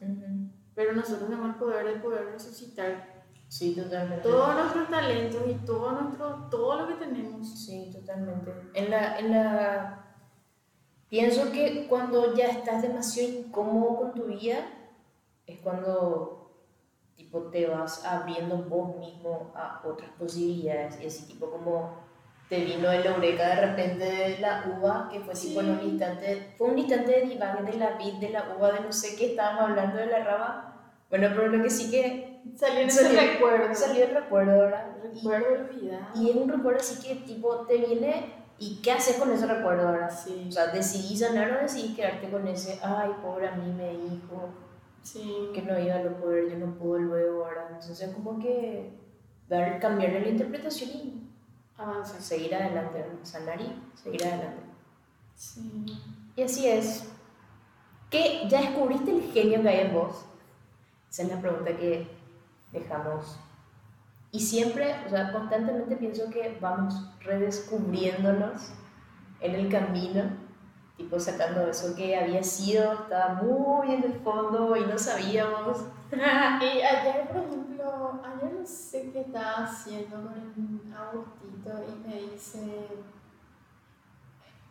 pero 0.74 0.92
nosotros 0.92 1.28
tenemos 1.28 1.50
el 1.50 1.54
poder 1.56 1.86
de 1.86 2.00
poder 2.00 2.26
resucitar 2.32 3.14
Sí, 3.48 3.72
totalmente. 3.74 4.28
todos 4.28 4.54
nuestros 4.54 4.88
talentos 4.88 5.42
y 5.48 5.54
todo, 5.64 5.92
nuestro, 5.92 6.48
todo 6.50 6.80
lo 6.80 6.88
que 6.88 7.04
tenemos. 7.04 7.48
Sí, 7.48 7.88
totalmente. 7.92 8.52
En 8.74 8.90
la, 8.90 9.16
en 9.18 9.30
la... 9.30 10.16
Pienso 11.08 11.52
que 11.52 11.86
cuando 11.88 12.34
ya 12.34 12.46
estás 12.46 12.82
demasiado 12.82 13.28
incómodo 13.30 13.96
con 13.96 14.14
tu 14.14 14.24
vida, 14.24 14.56
es 15.46 15.60
cuando 15.60 16.50
tipo 17.14 17.42
te 17.42 17.68
vas 17.68 18.04
abriendo 18.04 18.56
vos 18.56 18.96
mismo 18.96 19.52
a 19.54 19.82
otras 19.84 20.10
posibilidades 20.18 21.00
y 21.00 21.06
así 21.06 21.26
tipo 21.26 21.48
como 21.48 22.03
te 22.48 22.64
vino 22.64 22.90
el 22.92 23.04
eureka 23.06 23.48
de 23.54 23.66
repente 23.66 24.04
de 24.04 24.38
la 24.38 24.64
uva 24.78 25.08
que 25.10 25.20
fue 25.20 25.34
tipo 25.34 25.60
en 25.60 25.70
un 25.70 25.80
Sí. 25.80 25.86
instante 25.88 26.54
fue 26.58 26.68
un 26.68 26.78
instante 26.78 27.12
de 27.12 27.26
divague 27.26 27.62
de 27.72 27.78
la 27.78 27.90
vid 27.96 28.14
de 28.14 28.30
la 28.30 28.54
uva 28.56 28.72
de 28.72 28.80
no 28.80 28.92
sé 28.92 29.16
qué 29.16 29.30
estábamos 29.30 29.70
hablando 29.70 29.96
de 29.96 30.06
la 30.06 30.24
raba 30.24 30.92
bueno 31.10 31.28
pero 31.34 31.48
lo 31.48 31.62
que 31.62 31.70
sí 31.70 31.90
que 31.90 32.32
Salió 32.56 32.80
en 32.80 32.88
ese 32.88 33.04
Salió- 33.04 33.20
recuerdo. 33.32 33.74
salió 33.74 34.04
el 34.04 34.14
recuerdo. 34.14 34.68
Y- 35.14 35.16
Recuerdo 35.16 35.46
olvidado. 35.70 36.06
y 36.14 36.28
es 36.28 36.36
un 36.36 36.46
recuerdo 36.50 36.78
así 36.80 37.00
que 37.02 37.14
tipo 37.24 37.64
te 37.66 37.78
viene 37.78 38.34
y 38.58 38.82
qué 38.82 38.92
haces 38.92 39.16
con 39.16 39.32
ese 39.32 39.46
recuerdo 39.46 39.88
ahora 39.88 40.10
Sí, 40.10 40.44
o 40.48 40.52
sea 40.52 40.66
decidís 40.66 41.20
sanar 41.20 41.50
o 41.52 41.62
decidís 41.62 41.96
quedarte 41.96 42.28
con 42.28 42.46
ese 42.46 42.78
ay 42.82 43.12
pobre 43.22 43.48
a 43.48 43.52
mí 43.52 43.72
me 43.72 43.92
dijo 43.92 44.50
sí. 45.02 45.48
que 45.54 45.62
no 45.62 45.78
iba 45.78 45.94
a 45.94 46.02
lo 46.02 46.20
poder 46.20 46.50
yo 46.50 46.58
no 46.58 46.74
puedo 46.74 46.98
luego 46.98 47.46
ahora 47.46 47.68
entonces 47.72 48.10
como 48.14 48.38
que 48.38 48.90
dar 49.48 49.80
cambiarle 49.80 50.20
la 50.20 50.28
interpretación 50.28 50.90
y 50.90 51.23
Avanza. 51.76 52.20
seguir 52.20 52.54
adelante 52.54 53.04
sanar 53.22 53.60
y 53.60 53.74
seguir 53.94 54.24
adelante. 54.24 54.62
Sí. 55.34 55.86
y 56.36 56.42
así 56.42 56.68
es. 56.68 57.10
Que 58.10 58.46
ya 58.48 58.60
descubriste 58.60 59.10
el 59.10 59.32
genio 59.32 59.62
que 59.62 59.68
hay 59.68 59.86
en 59.86 59.94
vos 59.94 60.24
esa 61.14 61.22
es 61.22 61.28
la 61.28 61.40
pregunta 61.40 61.76
que 61.76 62.08
dejamos. 62.72 63.38
Y 64.32 64.40
siempre 64.40 64.96
o 65.06 65.08
sea 65.08 65.30
constantemente 65.30 65.94
pienso 65.94 66.28
que 66.28 66.58
vamos 66.60 67.08
redescubriéndonos 67.20 68.72
en 69.40 69.54
el 69.54 69.68
camino 69.68 70.24
tipo 70.96 71.20
sacando 71.20 71.68
eso 71.68 71.94
que 71.94 72.16
había 72.16 72.42
sido 72.42 72.94
estaba 72.94 73.34
muy 73.34 73.94
en 73.94 74.02
el 74.02 74.14
fondo 74.24 74.76
y 74.76 74.80
no 74.86 74.98
sabíamos. 74.98 75.84
Y 76.60 76.82
ayer, 76.82 77.28
por 77.28 77.36
ejemplo, 77.44 77.63
ayer 78.24 78.52
no 78.60 78.66
sé 78.66 79.10
qué 79.12 79.20
estaba 79.20 79.64
haciendo 79.64 80.16
con 80.16 80.92
Agustito 80.96 81.70
y 81.88 82.08
me 82.08 82.30
dice. 82.32 82.86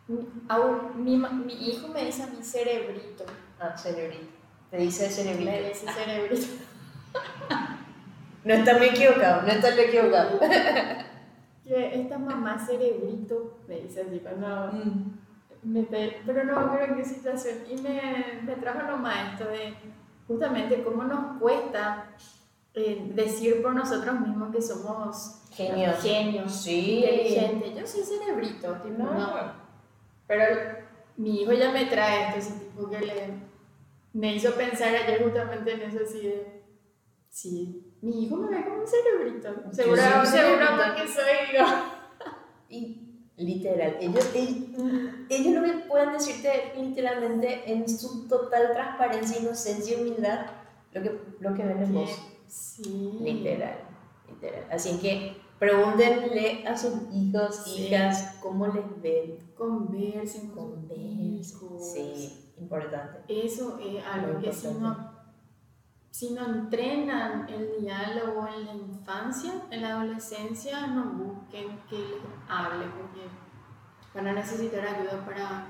mi- 0.08 1.16
Mi, 1.16 1.52
hijo 1.68 1.88
me 1.88 2.04
dice 2.04 2.22
a 2.24 2.26
mi 2.26 2.42
cerebrito. 2.42 3.24
ah 3.60 3.76
cerebrito 3.76 4.26
Te 4.70 4.76
dice 4.78 5.08
cerebrito. 5.08 5.50
Me 5.50 5.68
dice 5.68 5.86
cerebrito. 5.92 6.46
No 8.44 8.52
está 8.52 8.76
muy 8.76 8.88
equivocado, 8.88 9.40
no 9.40 9.48
está 9.48 9.70
muy 9.70 9.80
equivocado. 9.80 10.38
que 11.64 12.00
esta 12.02 12.18
mamá 12.18 12.58
cerebrito, 12.58 13.56
me 13.66 13.76
dice 13.80 14.02
así, 14.02 14.18
cuando 14.20 14.70
Mm. 14.72 15.14
me 15.62 15.82
pe- 15.84 16.20
pero 16.26 16.44
no 16.44 16.70
creo 16.74 16.84
en 16.88 16.96
qué 16.96 17.04
situación. 17.06 17.60
Y 17.70 17.76
me, 17.80 18.42
me 18.42 18.54
trajo 18.56 18.82
nomás 18.86 19.32
esto 19.32 19.48
de 19.48 19.72
justamente 20.28 20.82
cómo 20.84 21.04
nos 21.04 21.38
cuesta 21.40 22.04
eh, 22.74 23.10
decir 23.14 23.62
por 23.62 23.74
nosotros 23.74 24.20
mismos 24.20 24.54
que 24.54 24.60
somos 24.60 25.42
Genios. 25.52 26.02
genios, 26.02 26.52
Sí. 26.52 26.96
inteligentes. 27.04 27.74
Yo 27.76 27.86
soy 27.86 28.02
cerebrito, 28.18 28.72
tipo, 28.82 29.02
No. 29.02 29.12
no. 29.14 29.52
Pero 30.26 30.44
mi 31.16 31.42
hijo 31.42 31.52
ya 31.52 31.70
me 31.70 31.84
trae 31.86 32.28
esto, 32.28 32.38
ese 32.40 32.64
tipo 32.64 32.88
que 32.90 32.98
le, 33.00 33.28
me 34.12 34.34
hizo 34.34 34.52
pensar 34.54 34.94
ayer 34.94 35.22
justamente 35.22 35.72
en 35.74 35.82
eso 35.82 35.98
así 36.04 36.20
de, 36.26 36.62
sí, 37.28 37.94
mi 38.02 38.24
hijo 38.24 38.36
me 38.36 38.48
ve 38.56 38.64
como 38.64 38.80
un 38.80 38.86
cerebrito. 38.86 39.48
Seguro, 39.72 39.96
seguro 40.02 40.24
cerebrito. 40.26 40.72
porque 40.76 41.08
soy 41.08 41.56
yo. 41.56 41.64
Y 42.68 43.00
literal, 43.36 43.96
ellos, 44.00 44.30
ellos, 44.34 44.80
ellos 45.28 45.54
lo 45.54 45.62
que 45.62 45.72
pueden 45.88 46.12
decirte 46.12 46.72
literalmente 46.76 47.70
en 47.72 47.88
su 47.88 48.26
total 48.28 48.72
transparencia, 48.72 49.40
inocencia 49.40 49.96
y 49.96 50.00
humildad 50.00 50.46
lo 50.92 51.02
que, 51.02 51.20
lo 51.40 51.54
que 51.54 51.62
ven 51.64 51.82
en 51.82 51.92
vos. 51.94 52.10
Sí. 52.46 53.18
Literal, 53.20 53.78
literal. 54.28 54.66
Así 54.70 54.98
que 54.98 55.36
pregúntenle 55.58 56.66
a 56.66 56.76
sus 56.76 56.94
hijos, 57.12 57.62
Sí. 57.64 57.86
hijas, 57.86 58.36
cómo 58.40 58.66
les 58.68 59.02
ven. 59.02 59.38
Conversen 59.56 60.50
con 60.50 60.88
hijos. 60.90 61.92
Sí, 61.92 62.52
importante. 62.58 63.18
Eso 63.28 63.78
es 63.78 64.04
algo 64.04 64.40
que 64.40 64.52
si 64.52 64.68
no, 64.74 65.14
si 66.10 66.30
no 66.30 66.44
entrenan 66.46 67.48
el 67.48 67.80
diálogo 67.80 68.46
en 68.48 68.66
la 68.66 68.74
infancia, 68.74 69.52
en 69.70 69.82
la 69.82 69.90
adolescencia, 70.00 70.86
no 70.88 71.04
busquen 71.12 71.78
que 71.88 71.98
les 71.98 72.22
hable, 72.48 72.84
porque 72.86 73.26
van 74.14 74.28
a 74.28 74.32
necesitar 74.32 74.86
ayuda 74.86 75.24
para 75.24 75.66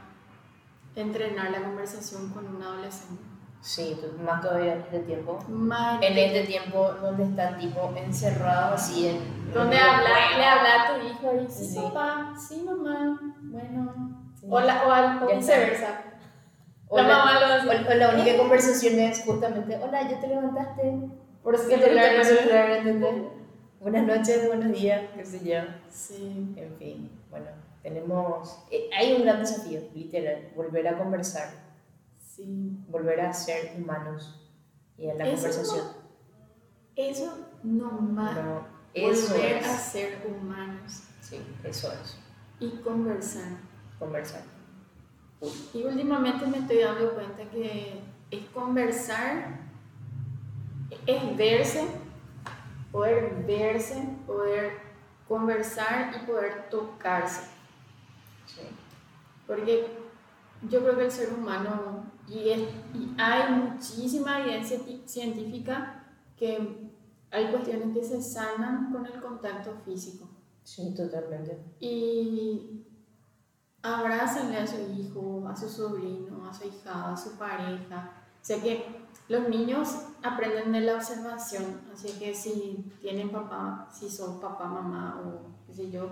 entrenar 0.96 1.50
la 1.50 1.62
conversación 1.62 2.30
con 2.30 2.54
un 2.54 2.62
adolescente. 2.62 3.22
Sí, 3.64 3.98
más 4.22 4.42
todavía 4.42 4.74
en 4.74 4.81
este 4.81 4.98
tiempo. 5.00 5.38
Más 5.48 6.03
En 6.03 6.18
este 6.18 6.42
tiempo 6.44 6.92
donde 7.00 7.24
están 7.24 7.59
tipo 7.59 7.92
encerrados 7.96 8.74
así 8.79 9.09
en... 9.09 9.53
donde 9.55 9.79
habla, 9.79 10.11
le 10.37 10.44
habla 10.44 10.83
a 10.83 10.94
tu 10.94 11.07
hijo 11.07 11.33
y 11.42 11.50
sí, 11.50 11.64
Sí. 11.66 11.81
papá, 11.83 12.35
sí, 12.37 12.62
mamá, 12.62 13.18
bueno. 13.44 14.20
Sí. 14.38 14.46
O, 14.50 14.61
la, 14.61 14.87
o, 14.87 14.90
al- 14.92 15.22
o 15.22 15.35
viceversa. 15.35 16.03
O 16.88 16.98
la, 16.98 17.09
mamá 17.09 17.40
lo 17.40 17.46
hace. 17.46 17.68
O, 17.68 17.90
o 17.90 17.94
la 17.94 18.11
única 18.11 18.37
conversación 18.37 18.98
es 18.98 19.24
justamente, 19.24 19.79
hola, 19.83 20.11
ya 20.11 20.20
te 20.20 20.29
levantaste. 20.29 20.83
Por 21.42 21.57
¿Qué 21.66 21.77
te 21.79 21.85
celular, 21.85 22.70
entendés? 22.70 23.14
Buenas 23.81 24.05
noches, 24.07 24.46
buenos 24.46 24.72
días, 24.79 25.00
qué 25.16 25.24
sé 25.24 25.42
yo. 25.42 25.61
Sí. 25.88 26.53
En 26.57 26.77
fin, 26.77 27.11
bueno, 27.31 27.46
tenemos... 27.83 28.59
eh, 28.70 28.90
hay 28.94 29.14
un 29.14 29.22
gran 29.22 29.38
desafío, 29.40 29.81
literal, 29.94 30.50
volver 30.55 30.87
a 30.88 30.98
conversar, 30.98 31.48
Sí. 32.37 32.77
volver 32.88 33.20
a 33.20 33.33
ser 33.33 33.75
humanos 33.77 34.40
y 34.97 35.09
en 35.09 35.18
la 35.18 35.29
Eso 35.29 35.35
conversación. 35.42 35.87
Eso 36.97 37.38
nomás. 37.62 38.35
No, 38.37 38.66
eso 38.92 39.35
volver 39.35 39.57
es. 39.57 39.66
a 39.66 39.79
ser 39.79 40.27
humanos 40.27 41.03
Sí, 41.20 41.40
eso 41.62 41.92
es, 41.92 42.18
y 42.61 42.70
conversar. 42.79 43.59
conversar. 43.99 44.42
Y 45.75 45.83
últimamente 45.85 46.47
me 46.47 46.59
estoy 46.59 46.79
dando 46.79 47.14
cuenta 47.14 47.44
que 47.51 48.01
es 48.31 48.44
conversar, 48.51 49.61
es 51.07 51.37
verse, 51.37 51.87
poder 52.90 53.44
verse, 53.47 54.03
poder 54.27 54.73
conversar 55.29 56.14
y 56.16 56.27
poder 56.27 56.68
tocarse. 56.70 57.42
Sí. 58.47 58.62
Porque 59.47 59.87
yo 60.68 60.81
creo 60.81 60.97
que 60.97 61.05
el 61.05 61.11
ser 61.12 61.33
humano, 61.33 62.05
y, 62.28 62.48
es- 62.50 62.68
y 62.94 63.14
hay 63.18 63.52
muchísima 63.52 64.40
evidencia 64.40 64.78
científica 65.06 66.04
que 66.37 66.90
hay 67.30 67.50
cuestiones 67.50 67.94
que 67.96 68.04
se 68.04 68.22
sanan 68.22 68.92
con 68.92 69.06
el 69.06 69.20
contacto 69.20 69.74
físico. 69.84 70.28
Sí, 70.62 70.94
totalmente. 70.94 71.58
Y 71.80 72.84
abrácenle 73.82 74.58
a 74.58 74.66
su 74.66 74.76
hijo, 74.96 75.46
a 75.48 75.56
su 75.56 75.68
sobrino, 75.68 76.48
a 76.48 76.54
su 76.54 76.66
hija, 76.68 77.12
a 77.12 77.16
su 77.16 77.37
pareja. 77.37 78.12
O 78.40 78.44
sea 78.44 78.60
que 78.62 78.84
los 79.28 79.48
niños 79.48 79.88
aprenden 80.22 80.72
de 80.72 80.80
la 80.82 80.94
observación, 80.96 81.80
así 81.92 82.08
que 82.18 82.34
si 82.34 82.92
tienen 83.00 83.30
papá, 83.30 83.88
si 83.92 84.08
son 84.08 84.40
papá, 84.40 84.66
mamá 84.66 85.20
o 85.24 85.66
qué 85.66 85.72
sé 85.74 85.90
yo, 85.90 86.08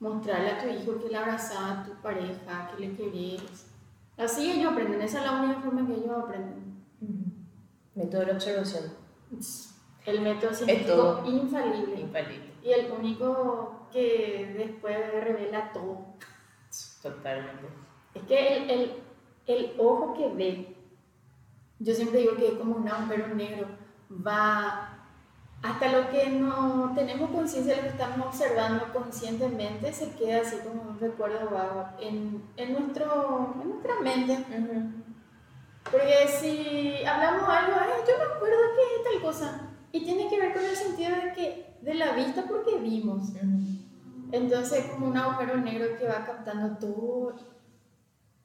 mostrarle 0.00 0.50
a 0.50 0.58
tu 0.62 0.68
hijo 0.68 0.98
que 1.00 1.08
le 1.08 1.16
abrazaba 1.16 1.80
a 1.80 1.84
tu 1.84 1.92
pareja, 2.02 2.70
que 2.70 2.86
le 2.86 2.96
querés. 2.96 3.66
Así 4.20 4.50
ellos 4.50 4.72
aprenden, 4.72 5.00
esa 5.02 5.18
es 5.18 5.24
la 5.24 5.40
única 5.42 5.60
forma 5.60 5.86
que 5.86 5.94
ellos 5.94 6.10
aprenden. 6.16 6.84
Método 7.94 8.24
de 8.24 8.32
observación, 8.32 8.84
El 10.06 10.20
método 10.20 10.52
científico 10.54 10.92
todo. 10.94 11.26
infalible 11.26 12.00
infalible. 12.00 12.54
y 12.62 12.70
el 12.70 12.92
único 12.92 13.88
que 13.92 14.54
después 14.56 14.96
revela 15.24 15.72
todo. 15.72 16.06
Totalmente. 17.02 17.66
Es 18.14 18.22
que 18.24 18.56
el, 18.56 18.70
el, 18.70 18.92
el 19.46 19.72
ojo 19.78 20.14
que 20.14 20.28
ve, 20.34 20.76
yo 21.78 21.94
siempre 21.94 22.20
digo 22.20 22.36
que 22.36 22.48
es 22.48 22.54
como 22.54 22.76
un 22.76 22.88
agujero 22.88 23.34
negro, 23.34 23.66
va 24.10 24.99
hasta 25.62 25.92
lo 25.92 26.10
que 26.10 26.30
no 26.30 26.92
tenemos 26.94 27.30
conciencia 27.30 27.76
lo 27.76 27.82
que 27.82 27.88
estamos 27.88 28.26
observando 28.28 28.92
conscientemente, 28.92 29.92
se 29.92 30.10
queda 30.12 30.40
así 30.40 30.56
como 30.58 30.82
un 30.90 30.98
recuerdo 30.98 31.50
vago 31.50 31.88
en, 32.00 32.42
en, 32.56 32.72
nuestro, 32.72 33.54
en 33.62 33.68
nuestra 33.68 34.00
mente. 34.00 34.44
Porque 35.90 36.28
si 36.28 37.04
hablamos 37.04 37.42
algo, 37.48 37.76
"Ay, 37.78 38.02
yo 38.08 38.16
me 38.18 38.34
acuerdo 38.34 38.56
que 38.74 38.82
es 38.96 39.12
tal 39.12 39.22
cosa, 39.22 39.70
y 39.92 40.04
tiene 40.04 40.28
que 40.28 40.40
ver 40.40 40.52
con 40.52 40.64
el 40.64 40.76
sentido 40.76 41.10
de, 41.16 41.32
que, 41.32 41.76
de 41.82 41.94
la 41.94 42.12
vista 42.12 42.44
porque 42.48 42.78
vimos. 42.78 43.30
Entonces, 44.32 44.86
como 44.86 45.08
un 45.08 45.16
agujero 45.16 45.56
negro 45.56 45.98
que 45.98 46.06
va 46.06 46.24
captando 46.24 46.78
todo, 46.78 47.34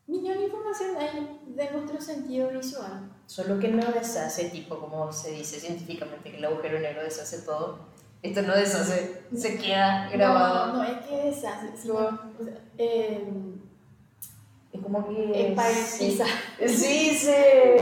millón 0.07 0.37
de 0.37 0.45
información 0.45 0.97
ahí 0.97 1.41
de 1.47 1.71
nuestro 1.71 2.01
sentido 2.01 2.49
visual. 2.49 3.11
Solo 3.25 3.59
que 3.59 3.69
no 3.69 3.91
deshace, 3.91 4.49
tipo 4.49 4.77
como 4.79 5.11
se 5.11 5.31
dice 5.31 5.59
científicamente, 5.59 6.29
que 6.31 6.37
el 6.37 6.45
agujero 6.45 6.79
negro 6.79 7.03
deshace 7.03 7.41
todo. 7.41 7.79
Esto 8.21 8.41
no 8.41 8.55
deshace, 8.55 9.23
se 9.35 9.57
queda 9.57 10.09
grabado. 10.11 10.73
No, 10.73 10.73
no 10.77 10.83
es 10.83 11.05
que 11.05 11.15
deshace, 11.15 11.75
sino, 11.77 11.95
o 11.95 12.43
sea, 12.43 12.59
eh, 12.77 13.27
Es 14.73 14.81
como 14.81 15.07
que... 15.07 15.49
es 15.49 15.55
pareciza. 15.55 16.25
Sí, 16.65 17.11
sí. 17.15 17.31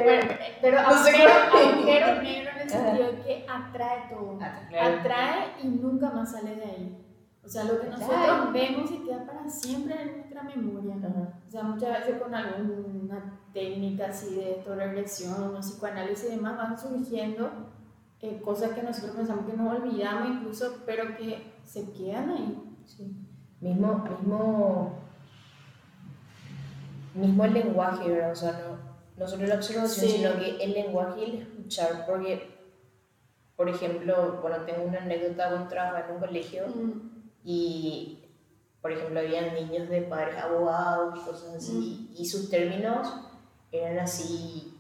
Bueno, 0.04 0.34
pero 0.62 0.82
No 0.82 0.88
agujero, 0.90 1.30
agujero 1.32 2.22
negro 2.22 2.52
en 2.52 2.62
el 2.62 2.70
sentido 2.70 3.24
que 3.24 3.46
atrae 3.50 4.10
todo. 4.10 4.38
Ah, 4.42 4.62
claro. 4.70 5.00
Atrae 5.00 5.46
y 5.64 5.68
nunca 5.68 6.10
más 6.10 6.32
sale 6.32 6.56
de 6.56 6.64
ahí. 6.64 7.03
O 7.46 7.50
sea, 7.50 7.66
lo 7.66 7.80
que 7.80 7.88
nosotros 7.88 8.10
Claro. 8.24 8.52
vemos 8.54 8.90
se 8.90 9.02
queda 9.04 9.26
para 9.26 9.50
siempre 9.50 10.02
en 10.02 10.18
nuestra 10.18 10.44
memoria. 10.44 10.96
Ajá. 10.96 11.34
O 11.48 11.52
sea, 11.52 11.64
muchas 11.64 12.00
veces 12.00 12.22
con 12.22 12.34
alguna 12.34 13.40
técnica 13.54 14.08
así 14.08 14.36
de 14.36 14.64
o 14.66 15.60
psicoanálisis 15.60 16.30
y 16.32 16.36
demás, 16.36 16.58
van 16.58 16.78
surgiendo 16.80 17.50
eh, 18.22 18.42
cosas 18.42 18.72
que 18.72 18.82
nosotros 18.82 19.16
pensamos 19.18 19.46
que 19.46 19.58
nos 19.58 19.78
olvidamos 19.78 20.30
incluso, 20.30 20.78
pero 20.86 21.18
que 21.18 21.52
se 21.66 21.92
quedan 21.92 22.30
ahí. 22.30 22.64
Sí. 22.86 23.14
Mismo, 23.60 24.06
mismo, 24.20 24.94
mismo 27.14 27.46
el 27.46 27.54
lenguaje, 27.54 28.10
¿verdad? 28.10 28.32
O 28.32 28.36
sea, 28.36 28.52
no, 28.54 28.78
no 29.18 29.28
solo 29.28 29.46
la 29.48 29.56
observación, 29.56 30.10
Sí. 30.10 30.18
sino 30.18 30.34
que 30.40 30.64
el 30.64 30.74
lenguaje 30.74 31.20
y 31.20 31.24
el 31.32 31.42
escuchar, 31.42 32.06
porque, 32.08 32.50
por 33.58 33.68
ejemplo, 33.70 34.40
bueno, 34.42 34.58
tengo 34.66 34.84
una 34.86 35.00
anécdota 35.02 35.50
cuando 35.50 35.68
trabajaba 35.68 36.06
en 36.08 36.16
un 36.16 36.20
colegio 36.22 36.64
Mm, 36.68 37.13
y, 37.44 38.20
por 38.82 38.92
ejemplo, 38.92 39.20
había 39.20 39.54
niños 39.54 39.90
de 39.90 40.02
padres 40.04 40.38
abogados 40.38 41.16
y 41.20 41.26
cosas 41.26 41.56
así, 41.56 42.14
y 42.18 42.26
sus 42.26 42.50
términos 42.50 43.08
eran 43.72 44.00
así 44.00 44.78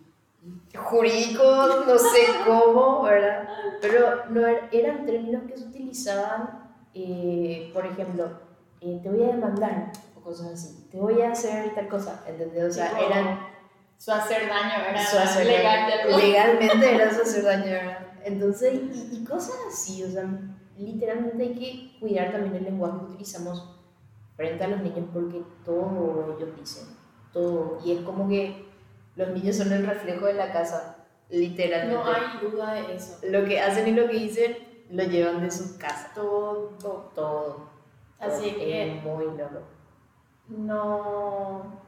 jurídicos, 0.75 1.85
no 1.87 1.97
sé 1.97 2.25
cómo, 2.45 3.03
¿verdad? 3.03 3.47
Pero 3.81 4.25
no 4.29 4.41
er- 4.41 4.69
eran 4.71 5.05
términos 5.05 5.43
que 5.47 5.57
se 5.57 5.65
utilizaban, 5.65 6.71
eh, 6.93 7.71
por 7.73 7.85
ejemplo, 7.85 8.39
eh, 8.81 8.99
te 9.01 9.09
voy 9.09 9.23
a 9.23 9.27
demandar 9.33 9.91
o 10.17 10.21
cosas 10.21 10.47
así, 10.53 10.87
te 10.91 10.97
voy 10.99 11.21
a 11.21 11.31
hacer 11.31 11.73
tal 11.75 11.87
cosa, 11.87 12.23
¿entendés? 12.27 12.63
O 12.71 12.73
sea, 12.73 12.99
eran 12.99 13.39
Su 13.97 14.11
hacer 14.11 14.49
daño 14.49 14.83
era 14.89 15.05
su 15.05 15.17
hacer 15.17 15.45
legal. 15.47 15.89
daño. 15.89 16.17
legalmente 16.17 16.95
era 16.95 17.13
su 17.13 17.21
hacer 17.21 17.43
daño, 17.43 17.65
¿verdad? 17.65 18.07
Entonces, 18.25 18.73
y, 18.73 19.17
y 19.17 19.23
cosas 19.25 19.55
así, 19.69 20.03
o 20.03 20.09
sea, 20.11 20.25
literalmente 20.77 21.43
hay 21.43 21.53
que 21.55 21.99
cuidar 21.99 22.31
también 22.31 22.55
el 22.55 22.63
lenguaje 22.63 22.97
que 22.99 23.05
utilizamos 23.11 23.79
frente 24.35 24.63
a 24.63 24.67
los 24.67 24.81
niños 24.81 25.05
porque 25.13 25.41
todo 25.63 26.35
ellos 26.37 26.49
dicen, 26.59 26.87
todo, 27.31 27.79
y 27.85 27.91
es 27.93 28.01
como 28.01 28.27
que 28.27 28.65
los 29.15 29.29
niños 29.29 29.55
son 29.57 29.71
el 29.71 29.85
reflejo 29.85 30.25
de 30.25 30.33
la 30.33 30.51
casa, 30.51 31.05
literalmente. 31.29 31.95
No 31.95 32.03
hay 32.05 32.49
duda 32.49 32.73
de 32.73 32.95
eso. 32.95 33.19
Lo 33.29 33.45
que 33.45 33.59
hacen 33.59 33.87
y 33.87 33.91
lo 33.91 34.07
que 34.07 34.17
dicen 34.17 34.57
lo 34.89 35.03
llevan 35.03 35.41
de 35.41 35.51
sus 35.51 35.73
casas. 35.73 36.13
Todo. 36.13 36.71
Todo. 37.13 37.69
Así 38.19 38.49
Todo. 38.49 38.59
que 38.59 38.97
Es 38.97 39.03
muy 39.03 39.25
loco. 39.25 39.61
no, 40.49 41.82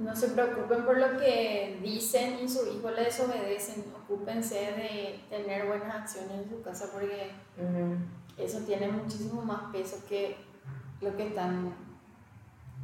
no 0.00 0.16
se 0.16 0.28
preocupen 0.28 0.84
por 0.86 0.96
lo 0.96 1.18
que 1.18 1.78
dicen 1.82 2.38
y 2.42 2.48
su 2.48 2.66
hijo 2.66 2.90
le 2.90 3.04
desobedecen. 3.04 3.84
Ocúpense 4.02 4.54
de 4.54 5.20
tener 5.28 5.66
buenas 5.66 5.94
acciones 5.94 6.42
en 6.42 6.48
su 6.48 6.62
casa 6.62 6.86
porque 6.90 7.32
eso 8.38 8.60
tiene 8.60 8.88
muchísimo 8.88 9.42
más 9.42 9.70
peso 9.70 10.02
que 10.08 10.36
lo 11.02 11.14
que 11.16 11.28
están, 11.28 11.74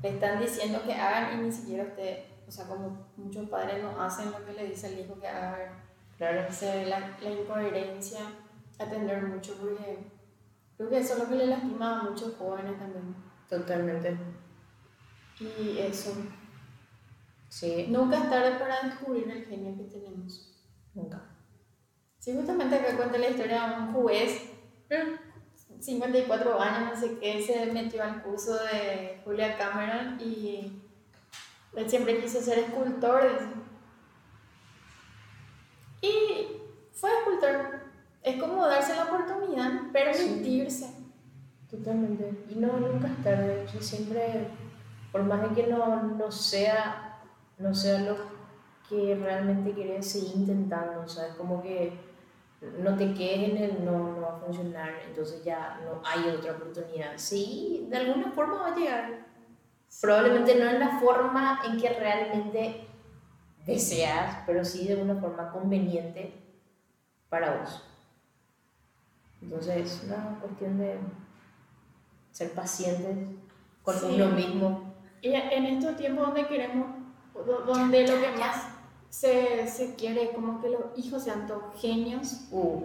le 0.03 0.09
están 0.11 0.41
diciendo 0.41 0.83
que 0.85 0.93
hagan 0.93 1.41
y 1.41 1.45
ni 1.45 1.53
siquiera 1.53 1.85
usted, 1.85 2.25
o 2.47 2.51
sea, 2.51 2.67
como 2.67 3.07
muchos 3.17 3.49
padres 3.49 3.83
no 3.83 3.99
hacen 4.01 4.31
lo 4.31 4.45
que 4.45 4.53
le 4.53 4.67
dice 4.67 4.89
el 4.89 5.01
hijo 5.01 5.19
que 5.19 5.27
hagan. 5.27 5.71
Claro. 6.19 6.53
Se 6.53 6.71
ve 6.71 6.87
la, 6.87 7.17
la 7.19 7.31
incoherencia, 7.31 8.21
atender 8.79 9.23
mucho 9.23 9.55
porque 9.59 10.11
creo 10.77 10.91
que 10.91 10.99
eso 10.99 11.15
es 11.15 11.19
lo 11.21 11.29
que 11.31 11.37
le 11.37 11.47
lastima 11.47 12.01
a 12.01 12.03
muchos 12.03 12.35
jóvenes 12.37 12.79
también. 12.79 13.17
Totalmente. 13.49 14.19
Y 15.41 15.79
eso. 15.79 16.13
Sí. 17.49 17.87
Nunca 17.89 18.19
es 18.19 18.31
tarde 18.31 18.59
para 18.59 18.83
descubrir 18.83 19.31
el 19.31 19.45
genio 19.45 19.77
que 19.77 19.85
tenemos. 19.85 20.55
Nunca. 20.95 21.23
Sí, 22.19 22.35
justamente 22.35 22.77
acá 22.77 22.97
cuenta 22.97 23.19
la 23.19 23.29
historia 23.29 23.69
de 23.69 23.83
un 23.83 23.93
juez, 23.93 24.51
54 25.79 26.61
años, 26.61 26.95
no 26.95 27.01
sé 27.01 27.19
qué, 27.19 27.43
se 27.43 27.67
metió 27.73 28.03
al 28.03 28.23
curso 28.23 28.55
de 28.55 29.21
Julia 29.25 29.57
Cameron 29.57 30.19
y 30.21 30.83
él 31.77 31.89
siempre 31.91 32.19
quiso 32.19 32.41
ser 32.41 32.59
escultor. 32.59 33.39
Y 36.01 36.09
fue 36.93 37.11
escultor. 37.19 37.81
Es 38.23 38.41
como 38.41 38.67
darse 38.67 38.97
la 38.97 39.05
oportunidad, 39.05 39.93
permitirse. 39.93 40.91
Totalmente. 41.71 42.45
Y 42.49 42.57
no, 42.57 42.79
nunca 42.79 43.09
es 43.09 43.23
tarde. 43.23 43.67
Yo 43.73 43.81
siempre, 43.81 44.49
por 45.13 45.23
más 45.25 45.43
de 45.43 45.55
que 45.55 45.69
no, 45.69 46.03
no 46.03 46.33
sea, 46.33 47.06
no 47.59 47.75
sea 47.75 48.01
lo 48.01 48.17
que 48.89 49.15
realmente 49.17 49.73
quieres 49.73 50.11
seguir 50.11 50.37
intentando, 50.37 51.01
o 51.01 51.09
sea, 51.09 51.27
es 51.29 51.35
como 51.35 51.63
que 51.63 51.93
no 52.79 52.97
te 52.97 53.13
quedes 53.15 53.51
en 53.51 53.57
el 53.57 53.85
no, 53.85 54.13
no 54.13 54.21
va 54.21 54.37
a 54.37 54.41
funcionar, 54.41 54.91
entonces 55.09 55.45
ya 55.45 55.81
no 55.85 56.01
hay 56.05 56.29
otra 56.31 56.53
oportunidad. 56.53 57.13
Sí, 57.17 57.87
de 57.91 57.97
alguna 57.97 58.31
forma 58.33 58.63
va 58.63 58.69
a 58.69 58.77
llegar. 58.77 59.27
Probablemente 60.01 60.57
no 60.57 60.69
en 60.71 60.81
la 60.81 60.99
forma 61.01 61.61
en 61.67 61.81
que 61.81 61.89
realmente 61.91 62.87
deseas, 63.67 64.39
pero 64.47 64.65
sí 64.65 64.87
de 64.87 64.97
una 64.97 65.17
forma 65.17 65.51
conveniente 65.51 66.33
para 67.29 67.59
vos. 67.59 67.83
Entonces, 69.43 69.77
es 69.77 70.05
una 70.05 70.39
cuestión 70.41 70.79
de 70.79 70.99
ser 72.31 72.53
pacientes 72.53 73.17
con 73.83 73.95
Sí. 73.95 74.07
uno 74.15 74.27
mismo. 74.29 74.95
Y 75.23 75.33
en 75.33 75.67
estos 75.67 75.97
tiempos 75.97 76.27
donde 76.27 76.47
queremos, 76.47 76.96
donde 77.45 78.07
lo 78.07 78.21
que 78.21 78.31
más 78.39 78.69
se, 79.11 79.67
se 79.69 79.95
quiere 79.95 80.31
como 80.33 80.61
que 80.61 80.69
los 80.71 80.81
hijos 80.97 81.23
sean 81.25 81.47
todos 81.47 81.63
genios, 81.81 82.47
Uh, 82.51 82.83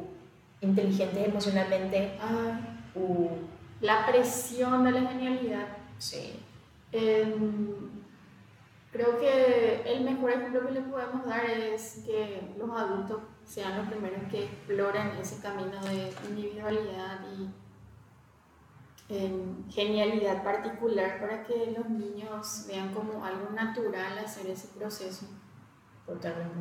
inteligentes 0.62 1.28
emocionalmente. 1.28 2.18
ay, 2.22 2.78
Uh, 2.96 3.30
la 3.82 4.06
presión 4.06 4.84
de 4.84 4.92
la 4.92 5.02
genialidad. 5.10 5.68
sí. 5.98 6.40
Em, 6.94 7.70
creo 8.92 9.18
que 9.18 9.82
el 9.86 10.04
mejor 10.04 10.32
ejemplo 10.32 10.66
que 10.68 10.74
le 10.74 10.82
podemos 10.82 11.26
dar 11.26 11.46
es 11.50 12.04
que 12.06 12.54
los 12.58 12.70
adultos 12.70 13.20
sean 13.46 13.78
los 13.78 13.88
primeros 13.88 14.22
que 14.30 14.44
exploren 14.44 15.08
ese 15.22 15.42
camino 15.42 15.80
de 15.86 16.12
individualidad 16.30 17.20
y 17.38 17.48
em, 19.12 19.70
genialidad 19.70 20.44
particular 20.44 21.20
para 21.20 21.44
que 21.44 21.74
los 21.78 21.90
niños 21.90 22.66
vean 22.68 22.94
como 22.94 23.24
algo 23.26 23.50
natural 23.52 24.18
hacer 24.20 24.48
ese 24.48 24.68
proceso. 24.70 25.26
Totalmente. 26.06 26.60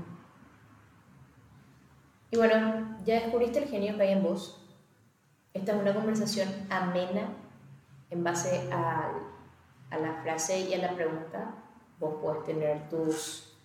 Y 2.32 2.36
bueno, 2.36 2.98
ya 3.04 3.20
descubriste 3.20 3.60
el 3.60 3.68
genio 3.68 3.96
que 3.96 4.02
hay 4.02 4.12
en 4.12 4.22
vos. 4.22 4.60
Esta 5.54 5.72
es 5.72 5.80
una 5.80 5.94
conversación 5.94 6.48
amena 6.70 7.28
en 8.10 8.22
base 8.22 8.68
a, 8.72 9.12
a 9.90 9.98
la 9.98 10.14
frase 10.22 10.60
y 10.60 10.74
a 10.74 10.78
la 10.78 10.94
pregunta. 10.94 11.54
Vos 11.98 12.16
puedes 12.20 12.44
tener 12.44 12.88
tus, 12.88 13.56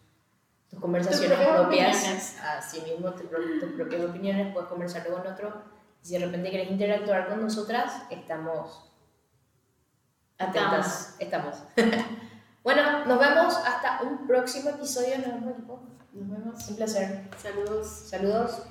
tus 0.69 0.79
conversaciones 0.79 1.37
propias 1.37 1.59
propias, 1.61 1.97
opiniones. 1.97 2.39
así 2.41 2.81
mismo 2.81 3.11
tus, 3.11 3.29
tus 3.59 3.71
propias 3.73 4.05
opiniones, 4.05 4.53
puedes 4.53 4.69
conversarlo 4.69 5.17
con 5.17 5.27
otro. 5.27 5.74
Y 6.05 6.07
si 6.07 6.13
de 6.19 6.23
repente 6.23 6.51
querés 6.51 6.69
interactuar 6.69 7.27
con 7.27 7.41
nosotras, 7.41 8.03
estamos 8.11 8.91
atentas. 10.37 11.15
Estamos. 11.17 11.55
bueno, 12.63 13.05
nos 13.07 13.19
vemos 13.19 13.55
hasta 13.55 14.03
un 14.03 14.27
próximo 14.27 14.69
episodio. 14.69 15.17
Nos 15.17 15.43
vemos. 15.43 15.81
Nos 16.13 16.29
vemos. 16.29 16.69
Un 16.69 16.75
placer. 16.75 17.27
Saludos. 17.41 17.87
Saludos. 17.87 18.61